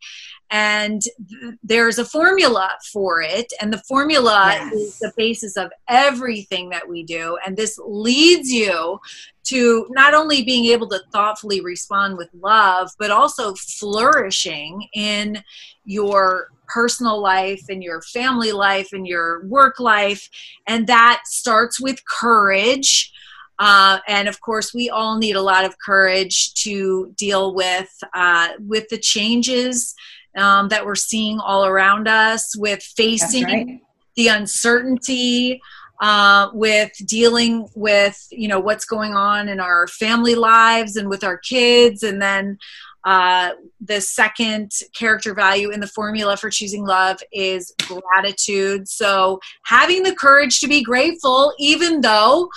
And 0.50 1.02
th- 1.28 1.55
there's 1.62 1.98
a 1.98 2.05
formula 2.05 2.70
for 2.92 3.22
it. 3.22 3.52
And 3.61 3.72
the 3.72 3.83
formula 3.88 4.52
Yes. 4.55 4.72
is 4.74 4.98
the 4.98 5.12
basis 5.16 5.57
of 5.57 5.70
everything 5.88 6.70
that 6.70 6.88
we 6.88 7.02
do. 7.05 7.38
And 7.44 7.57
this 7.57 7.78
leads 7.83 8.50
you 8.50 8.98
to 9.44 9.87
not 9.90 10.14
only 10.14 10.42
being 10.42 10.66
able 10.66 10.88
to 10.88 11.00
thoughtfully 11.12 11.61
respond 11.61 12.16
with 12.16 12.28
love, 12.35 12.90
but 12.98 13.11
also 13.11 13.55
flourishing 13.55 14.88
in 14.94 15.42
your 15.85 16.48
personal 16.68 17.20
life 17.20 17.62
and 17.68 17.83
your 17.83 18.00
family 18.02 18.52
life 18.52 18.88
and 18.92 19.07
your 19.07 19.44
work 19.46 19.78
life. 19.81 20.28
And 20.66 20.87
that 20.87 21.22
starts 21.26 21.81
with 21.81 22.02
courage. 22.07 23.12
Uh, 23.58 23.98
and 24.08 24.28
of 24.28 24.40
course, 24.40 24.74
we 24.74 24.90
all 24.90 25.18
need 25.18 25.36
a 25.36 25.42
lot 25.42 25.64
of 25.64 25.74
courage 25.78 26.54
to 26.54 27.12
deal 27.16 27.54
with 27.54 27.90
uh, 28.14 28.48
with 28.58 28.88
the 28.88 28.98
changes 28.98 29.94
um, 30.36 30.68
that 30.68 30.84
we're 30.84 30.94
seeing 30.94 31.38
all 31.38 31.64
around 31.66 32.08
us, 32.08 32.56
with 32.56 32.82
facing 32.82 33.44
right. 33.44 33.80
the 34.16 34.28
uncertainty 34.28 35.60
uh, 36.00 36.48
with 36.52 36.90
dealing 37.06 37.68
with 37.76 38.18
you 38.30 38.48
know 38.48 38.58
what's 38.58 38.84
going 38.84 39.14
on 39.14 39.48
in 39.48 39.60
our 39.60 39.86
family 39.86 40.34
lives 40.34 40.96
and 40.96 41.08
with 41.08 41.22
our 41.22 41.38
kids 41.38 42.02
and 42.02 42.20
then 42.20 42.58
Uh, 43.04 43.50
the 43.80 44.00
second 44.00 44.70
character 44.94 45.34
value 45.34 45.72
in 45.74 45.80
the 45.80 45.88
formula 45.88 46.36
for 46.36 46.50
choosing 46.50 46.86
love 46.86 47.18
is 47.32 47.74
gratitude. 47.88 48.86
So, 48.86 49.40
having 49.64 50.04
the 50.04 50.14
courage 50.14 50.60
to 50.60 50.68
be 50.68 50.84
grateful, 50.84 51.52
even 51.58 52.00
though 52.00 52.48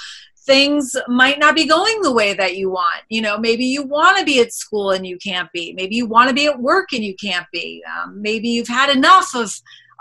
things 0.45 0.95
might 1.07 1.39
not 1.39 1.55
be 1.55 1.67
going 1.67 2.01
the 2.01 2.13
way 2.13 2.33
that 2.33 2.55
you 2.55 2.69
want. 2.69 3.03
You 3.09 3.21
know, 3.21 3.37
maybe 3.37 3.65
you 3.65 3.83
want 3.83 4.17
to 4.17 4.25
be 4.25 4.39
at 4.39 4.53
school 4.53 4.91
and 4.91 5.05
you 5.05 5.17
can't 5.17 5.51
be. 5.51 5.73
Maybe 5.73 5.95
you 5.95 6.05
want 6.05 6.29
to 6.29 6.35
be 6.35 6.47
at 6.47 6.59
work 6.59 6.93
and 6.93 7.03
you 7.03 7.15
can't 7.15 7.47
be. 7.51 7.83
Um, 7.97 8.21
maybe 8.21 8.49
you've 8.49 8.67
had 8.67 8.95
enough 8.95 9.35
of 9.35 9.51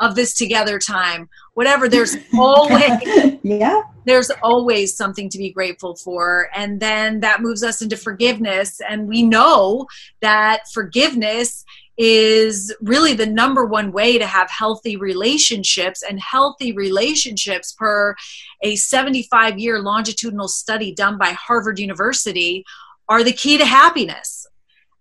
of 0.00 0.16
this 0.16 0.34
together 0.34 0.78
time. 0.78 1.28
Whatever. 1.54 1.88
There's 1.88 2.16
always 2.38 3.38
yeah. 3.42 3.82
There's 4.06 4.30
always 4.42 4.96
something 4.96 5.30
to 5.30 5.38
be 5.38 5.50
grateful 5.50 5.96
for, 5.96 6.50
and 6.54 6.80
then 6.80 7.20
that 7.20 7.40
moves 7.40 7.62
us 7.62 7.80
into 7.80 7.96
forgiveness. 7.96 8.80
And 8.86 9.08
we 9.08 9.22
know 9.22 9.86
that 10.20 10.64
forgiveness 10.72 11.64
is 11.96 12.74
really 12.80 13.14
the 13.14 13.26
number 13.26 13.64
one 13.64 13.92
way 13.92 14.18
to 14.18 14.26
have 14.26 14.50
healthy 14.50 14.96
relationships 14.96 16.02
and 16.02 16.20
healthy 16.20 16.72
relationships 16.72 17.72
per 17.72 18.16
a 18.62 18.76
75 18.76 19.58
year 19.58 19.80
longitudinal 19.80 20.48
study 20.48 20.92
done 20.92 21.18
by 21.18 21.28
Harvard 21.30 21.78
University 21.78 22.64
are 23.08 23.22
the 23.22 23.32
key 23.32 23.58
to 23.58 23.64
happiness. 23.64 24.46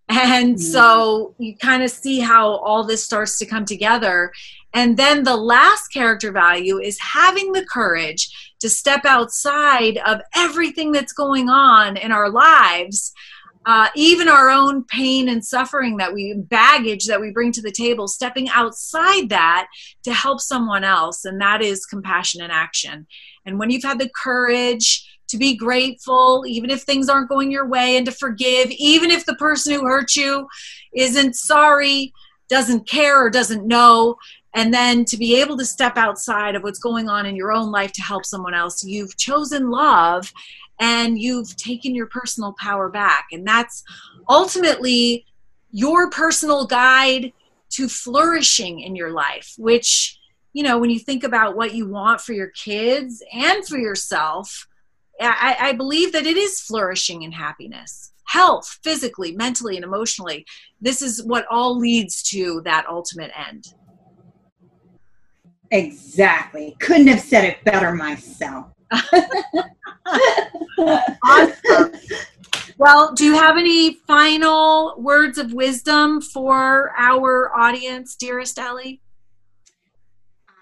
And 0.10 0.56
mm-hmm. 0.56 0.62
so 0.62 1.34
you 1.40 1.56
kind 1.58 1.82
of 1.82 1.90
see 1.90 2.20
how 2.20 2.58
all 2.58 2.84
this 2.84 3.04
starts 3.04 3.38
to 3.40 3.46
come 3.46 3.66
together. 3.66 4.32
And 4.74 4.98
then 4.98 5.24
the 5.24 5.38
last 5.38 5.88
character 5.88 6.32
value 6.32 6.80
is 6.80 7.00
having 7.00 7.54
the 7.54 7.66
courage 7.66 8.54
to 8.60 8.70
step 8.70 9.06
outside 9.06 9.98
of 10.06 10.22
everything 10.36 10.92
that's 10.92 11.14
going 11.14 11.50
on 11.50 11.98
in 11.98 12.12
our 12.12 12.30
lives 12.30 13.14
uh, 13.66 13.88
even 13.96 14.28
our 14.28 14.50
own 14.50 14.84
pain 14.86 15.30
and 15.30 15.44
suffering 15.44 15.98
that 15.98 16.14
we 16.14 16.34
baggage 16.34 17.06
that 17.06 17.22
we 17.22 17.32
bring 17.32 17.52
to 17.52 17.62
the 17.62 17.72
table 17.72 18.08
stepping 18.08 18.50
outside 18.50 19.30
that 19.30 19.68
to 20.04 20.14
help 20.14 20.42
someone 20.42 20.84
else 20.84 21.26
and 21.26 21.40
that 21.40 21.62
is 21.62 21.86
compassion 21.86 22.42
in 22.42 22.52
action. 22.52 23.08
And 23.46 23.60
when 23.60 23.70
you've 23.70 23.84
had 23.84 24.00
the 24.00 24.10
courage 24.10 25.10
to 25.30 25.38
be 25.38 25.56
grateful 25.56 26.44
even 26.48 26.70
if 26.70 26.82
things 26.82 27.10
aren't 27.10 27.30
going 27.30 27.50
your 27.50 27.68
way 27.68 27.98
and 27.98 28.06
to 28.06 28.12
forgive 28.12 28.70
even 28.72 29.10
if 29.10 29.26
the 29.26 29.36
person 29.36 29.74
who 29.74 29.86
hurt 29.86 30.16
you 30.16 30.48
isn't 30.94 31.36
sorry 31.36 32.14
doesn't 32.50 32.88
care 32.88 33.26
or 33.26 33.30
doesn't 33.30 33.66
know 33.66 34.16
and 34.54 34.72
then 34.72 35.04
to 35.06 35.18
be 35.18 35.42
able 35.42 35.58
to 35.58 35.66
step 35.66 35.98
outside 35.98 36.56
of 36.56 36.62
what's 36.62 36.78
going 36.78 37.10
on 37.10 37.26
in 37.26 37.36
your 37.36 37.52
own 37.52 37.72
life 37.72 37.92
to 37.94 38.02
help 38.02 38.26
someone 38.26 38.54
else 38.54 38.84
you've 38.84 39.18
chosen 39.18 39.72
love 39.72 40.32
and 40.80 41.20
you've 41.20 41.56
taken 41.56 41.96
your 41.96 42.08
personal 42.08 42.54
power 42.60 42.90
back. 42.90 43.28
And 43.32 43.48
that's 43.48 43.84
ultimately 44.28 45.26
your 45.72 46.10
personal 46.10 46.66
guide 46.66 47.34
to 47.72 47.88
flourishing 47.88 48.80
in 48.80 48.96
your 48.96 49.12
life, 49.12 49.54
which, 49.58 50.20
you 50.54 50.64
know, 50.64 50.78
when 50.78 50.90
you 50.90 51.00
think 51.00 51.24
about 51.24 51.56
what 51.56 51.74
you 51.74 51.88
want 51.88 52.22
for 52.22 52.34
your 52.34 52.50
kids 52.50 53.24
and 53.34 53.66
for 53.66 53.78
yourself, 53.78 54.68
I, 55.20 55.56
I 55.60 55.74
believe 55.74 56.12
that 56.14 56.26
it 56.26 56.38
is 56.38 56.60
flourishing 56.60 57.24
and 57.24 57.34
happiness. 57.34 58.12
Health, 58.26 58.80
physically, 58.84 59.32
mentally, 59.34 59.76
and 59.76 59.84
emotionally. 59.84 60.46
This 60.82 61.02
is 61.02 61.24
what 61.24 61.46
all 61.50 61.78
leads 61.78 62.24
to 62.24 62.62
that 62.66 62.86
ultimate 62.90 63.32
end. 63.36 63.74
Exactly. 65.72 66.76
Couldn't 66.80 67.08
have 67.08 67.20
said 67.20 67.46
it 67.46 67.64
better 67.64 67.94
myself. 67.94 68.73
Awesome. 71.24 71.92
Well, 72.78 73.14
do 73.14 73.24
you 73.24 73.34
have 73.34 73.58
any 73.58 73.94
final 74.08 74.96
words 74.98 75.38
of 75.38 75.54
wisdom 75.54 76.22
for 76.22 76.92
our 76.98 77.56
audience, 77.56 78.16
dearest 78.16 78.58
Ellie? 78.58 79.00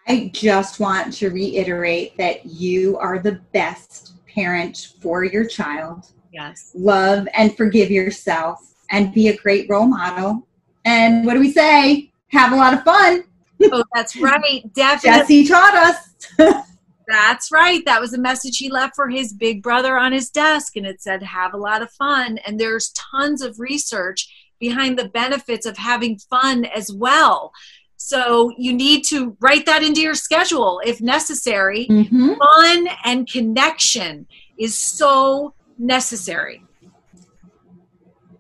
I 0.08 0.30
just 0.34 0.80
want 0.80 1.14
to 1.14 1.30
reiterate 1.30 2.18
that 2.18 2.46
you 2.46 2.98
are 2.98 3.18
the 3.18 3.40
best 3.54 4.14
parent 4.28 4.90
for 5.02 5.24
your 5.24 5.46
child. 5.46 6.12
Yes. 6.34 6.72
Love 6.76 7.28
and 7.34 7.56
forgive 7.56 7.90
yourself 7.90 8.74
and 8.90 9.14
be 9.14 9.30
a 9.30 9.38
great 9.38 9.70
role 9.70 9.88
model. 9.88 10.48
And 10.86 11.26
what 11.26 11.36
do 11.36 11.40
we 11.40 11.52
say? 11.52 12.12
Have 12.28 12.52
a 12.52 12.56
lot 12.56 12.74
of 12.74 12.84
fun. 12.84 13.24
Oh, 13.72 13.84
that's 13.94 14.16
right. 14.18 14.62
Definitely. 14.74 15.44
Jesse 15.44 15.48
taught 15.48 15.76
us. 15.76 16.66
That's 17.12 17.52
right. 17.52 17.84
That 17.86 18.00
was 18.00 18.14
a 18.14 18.18
message 18.18 18.58
he 18.58 18.70
left 18.70 18.96
for 18.96 19.10
his 19.10 19.34
big 19.34 19.62
brother 19.62 19.98
on 19.98 20.14
his 20.14 20.30
desk, 20.30 20.78
and 20.78 20.86
it 20.86 21.02
said, 21.02 21.22
Have 21.22 21.54
a 21.54 21.58
lot 21.58 21.82
of 21.82 21.92
fun. 21.92 22.38
And 22.46 22.58
there's 22.58 22.94
tons 22.94 23.42
of 23.42 23.60
research 23.60 24.34
behind 24.60 24.98
the 24.98 25.10
benefits 25.10 25.66
of 25.66 25.78
having 25.78 26.18
fun 26.18 26.66
as 26.66 26.92
well. 26.94 27.52
So 27.98 28.52
you 28.58 28.72
need 28.74 29.04
to 29.10 29.36
write 29.42 29.66
that 29.66 29.84
into 29.84 30.02
your 30.02 30.16
schedule 30.16 30.82
if 30.86 31.02
necessary. 31.02 31.86
Mm-hmm. 31.90 32.34
Fun 32.36 32.88
and 33.04 33.30
connection 33.30 34.26
is 34.58 34.78
so 34.78 35.54
necessary. 35.78 36.64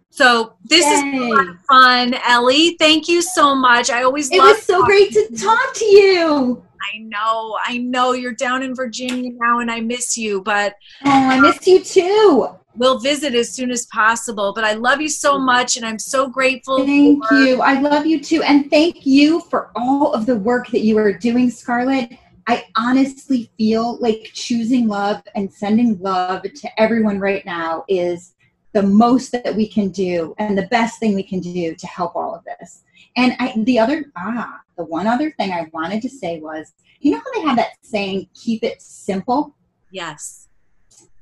So 0.10 0.54
this 0.64 0.86
Yay. 0.86 0.92
is 0.92 1.22
a 1.22 1.34
lot 1.34 1.48
of 1.48 1.60
fun, 1.62 2.14
Ellie. 2.26 2.76
Thank 2.80 3.08
you 3.08 3.22
so 3.22 3.54
much. 3.54 3.90
I 3.90 4.04
always 4.04 4.32
love 4.32 4.50
it 4.50 4.54
was 4.56 4.64
so 4.64 4.84
great 4.86 5.12
to 5.14 5.36
talk 5.36 5.74
to 5.76 5.86
you. 5.86 6.64
I 6.94 7.00
know, 7.00 7.58
I 7.64 7.78
know 7.78 8.14
you're 8.14 8.34
down 8.34 8.64
in 8.64 8.76
Virginia 8.76 9.32
now 9.40 9.60
and 9.60 9.72
I 9.72 9.82
miss 9.82 10.18
you, 10.18 10.42
but 10.42 10.76
Oh, 11.06 11.10
I 11.10 11.40
miss 11.40 11.66
you 11.68 11.84
too. 11.84 12.50
We'll 12.76 13.00
visit 13.00 13.36
as 13.36 13.54
soon 13.54 13.70
as 13.70 13.86
possible. 13.88 14.54
But 14.54 14.64
I 14.64 14.74
love 14.74 15.02
you 15.02 15.10
so 15.10 15.38
much 15.38 15.76
and 15.76 15.86
I'm 15.86 16.00
so 16.00 16.28
grateful. 16.28 16.86
Thank 16.86 17.26
for- 17.26 17.36
you. 17.36 17.62
I 17.62 17.80
love 17.80 18.06
you 18.06 18.20
too. 18.22 18.42
And 18.44 18.70
thank 18.70 19.06
you 19.06 19.42
for 19.42 19.72
all 19.76 20.14
of 20.14 20.26
the 20.26 20.36
work 20.38 20.70
that 20.70 20.82
you 20.82 20.98
are 20.98 21.12
doing, 21.14 21.50
Scarlett. 21.50 22.12
I 22.48 22.66
honestly 22.76 23.52
feel 23.58 23.98
like 24.00 24.32
choosing 24.34 24.88
love 24.88 25.22
and 25.36 25.52
sending 25.52 26.00
love 26.00 26.44
to 26.44 26.82
everyone 26.82 27.20
right 27.20 27.46
now 27.46 27.84
is 27.88 28.34
the 28.74 28.82
most 28.82 29.32
that 29.34 29.54
we 29.54 29.68
can 29.68 29.90
do 29.90 30.34
and 30.40 30.58
the 30.58 30.68
best 30.68 31.00
thing 31.00 31.14
we 31.14 31.24
can 31.24 31.40
do 31.42 31.76
to 31.76 31.88
help 31.88 32.16
all 32.16 32.34
of 32.34 32.44
this. 32.46 32.84
And 33.16 33.36
I, 33.40 33.54
the 33.58 33.80
other, 33.80 34.06
ah, 34.16 34.60
the 34.78 34.86
one 34.86 35.08
other 35.08 35.32
thing 35.32 35.52
I 35.52 35.70
wanted 35.74 36.02
to 36.04 36.10
say 36.10 36.40
was, 36.40 36.74
you 37.00 37.12
know 37.12 37.20
how 37.20 37.42
they 37.42 37.48
have 37.48 37.58
that 37.58 37.74
saying, 37.82 38.30
keep 38.34 38.64
it 38.64 38.82
simple? 38.82 39.56
Yes. 39.92 40.48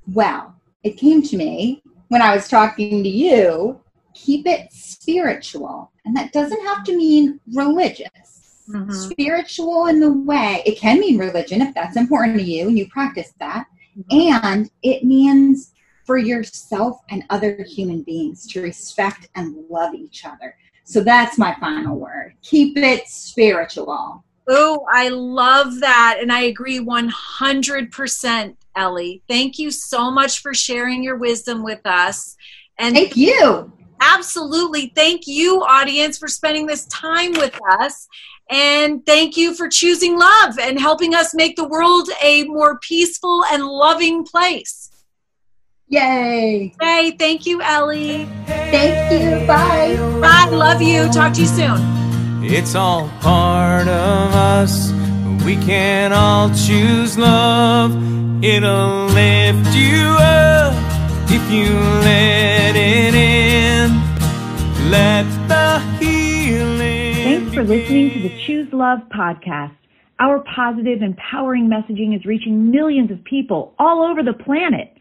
Well, 0.08 0.56
it 0.84 0.98
came 0.98 1.22
to 1.24 1.38
me 1.38 1.82
when 2.10 2.22
I 2.22 2.36
was 2.36 2.48
talking 2.48 3.04
to 3.04 3.10
you, 3.10 3.80
keep 4.13 4.46
it 4.48 4.72
spiritual. 4.72 5.92
And 6.06 6.15
that 6.15 6.34
doesn't 6.34 6.65
have 6.65 6.84
to 6.86 6.98
mean 6.98 7.39
religious. 7.54 8.65
Mm-hmm. 8.70 8.92
Spiritual 8.92 9.88
in 9.88 10.00
the 10.00 10.12
way, 10.12 10.62
it 10.65 10.78
can 10.78 11.00
mean 11.00 11.18
religion 11.18 11.62
if 11.62 11.74
that's 11.74 11.98
important 11.98 12.38
to 12.38 12.44
you 12.44 12.68
and 12.68 12.78
you 12.78 12.88
practice 12.89 13.34
that. 13.39 13.65
Mm-hmm. 14.12 14.46
And 14.46 14.72
it 14.84 15.04
means 15.04 15.74
for 16.06 16.18
yourself 16.18 17.00
and 17.10 17.24
other 17.30 17.63
human 17.63 18.04
beings 18.04 18.48
to 18.48 18.62
respect 18.62 19.30
and 19.36 19.56
love 19.70 19.94
each 19.94 20.26
other. 20.26 20.56
So 20.89 21.04
that's 21.04 21.38
my 21.38 21.56
final 21.60 21.99
word. 21.99 22.34
Keep 22.41 22.75
it 22.78 23.08
spiritual. 23.08 24.23
Oh, 24.47 24.88
I 24.91 25.10
love 25.10 25.82
that. 25.82 26.17
And 26.19 26.32
I 26.32 26.45
agree 26.45 26.80
100%, 26.80 28.56
Ellie. 28.75 29.21
Thank 29.30 29.60
you 29.60 29.69
so 29.69 30.10
much 30.10 30.39
for 30.39 30.56
sharing 30.56 31.04
your 31.04 31.17
wisdom 31.17 31.63
with 31.63 31.86
us. 31.86 32.36
And 32.80 32.95
thank 32.95 33.15
you. 33.15 33.71
Absolutely. 34.02 34.91
Thank 34.95 35.28
you, 35.28 35.62
audience, 35.62 36.17
for 36.17 36.28
spending 36.28 36.65
this 36.65 36.86
time 36.86 37.34
with 37.34 37.56
us. 37.80 38.08
And 38.49 39.06
thank 39.06 39.38
you 39.38 39.54
for 39.54 39.69
choosing 39.69 40.17
love 40.17 40.58
and 40.58 40.80
helping 40.80 41.13
us 41.13 41.36
make 41.36 41.56
the 41.56 41.67
world 41.67 42.10
a 42.19 42.45
more 42.45 42.80
peaceful 42.80 43.43
and 43.52 43.63
loving 43.63 44.25
place. 44.25 44.89
Yay. 45.91 46.71
Hey, 46.80 47.12
thank 47.17 47.47
you, 47.47 47.63
Ellie. 47.63 48.25
Thank 48.45 49.12
you. 49.12 49.47
Bye. 49.47 49.95
Bye. 50.21 50.47
Love 50.56 50.84
you. 50.84 51.10
Talk 51.12 51.34
to 51.34 51.41
you 51.41 51.47
soon. 51.47 51.80
It's 52.43 52.75
all 52.75 53.10
part 53.21 53.88
of 53.88 54.36
us. 54.36 54.91
We 55.43 55.56
can 55.56 56.13
all 56.13 56.49
choose 56.49 57.17
love. 57.17 57.91
It'll 58.44 59.08
lift 59.08 59.75
you 59.75 60.15
up 60.19 60.73
if 61.31 61.52
you 61.52 61.73
let 61.73 62.75
it 62.75 63.15
in. 63.15 63.90
Let 64.92 65.23
the 65.48 65.79
healing. 66.00 67.15
Thanks 67.15 67.54
for 67.56 67.63
listening 67.63 68.12
to 68.12 68.29
the 68.29 68.46
Choose 68.46 68.71
Love 68.71 69.00
podcast. 69.10 69.73
Our 70.19 70.44
positive, 70.56 71.02
empowering 71.02 71.67
messaging 71.67 72.15
is 72.15 72.25
reaching 72.25 72.69
millions 72.69 73.10
of 73.10 73.23
people 73.23 73.73
all 73.79 74.04
over 74.04 74.21
the 74.21 74.33
planet. 74.33 74.96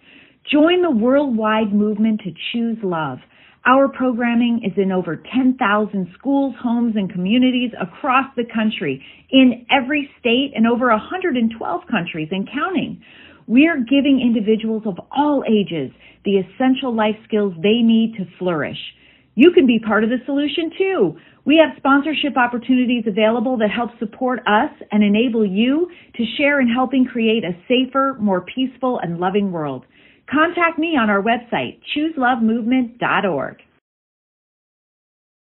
Join 0.51 0.81
the 0.81 0.91
worldwide 0.91 1.75
movement 1.75 2.23
to 2.25 2.33
choose 2.53 2.79
love. 2.83 3.19
Our 3.67 3.87
programming 3.87 4.63
is 4.65 4.73
in 4.79 4.91
over 4.91 5.17
10,000 5.17 6.09
schools, 6.19 6.55
homes, 6.63 6.95
and 6.97 7.13
communities 7.13 7.71
across 7.79 8.25
the 8.35 8.45
country, 8.45 9.05
in 9.31 9.67
every 9.71 10.09
state 10.19 10.53
and 10.55 10.67
over 10.67 10.89
112 10.89 11.81
countries 11.91 12.29
and 12.31 12.49
counting. 12.51 13.03
We 13.47 13.67
are 13.67 13.77
giving 13.77 14.23
individuals 14.25 14.85
of 14.87 14.99
all 15.15 15.45
ages 15.47 15.91
the 16.25 16.39
essential 16.39 16.95
life 16.95 17.17
skills 17.25 17.53
they 17.63 17.83
need 17.83 18.15
to 18.17 18.25
flourish. 18.39 18.79
You 19.35 19.53
can 19.53 19.67
be 19.67 19.79
part 19.79 20.03
of 20.03 20.09
the 20.09 20.25
solution 20.25 20.71
too. 20.79 21.19
We 21.45 21.57
have 21.63 21.77
sponsorship 21.77 22.39
opportunities 22.39 23.05
available 23.07 23.59
that 23.59 23.71
help 23.71 23.91
support 23.99 24.41
us 24.47 24.71
and 24.93 25.05
enable 25.05 25.45
you 25.45 25.91
to 26.17 26.25
share 26.39 26.61
in 26.61 26.69
helping 26.69 27.05
create 27.05 27.45
a 27.45 27.53
safer, 27.69 28.17
more 28.19 28.41
peaceful, 28.41 28.99
and 29.03 29.19
loving 29.19 29.53
world. 29.53 29.85
Contact 30.31 30.79
me 30.79 30.97
on 30.97 31.09
our 31.09 31.23
website, 31.23 31.81
chooselovemovement.org. 31.97 33.63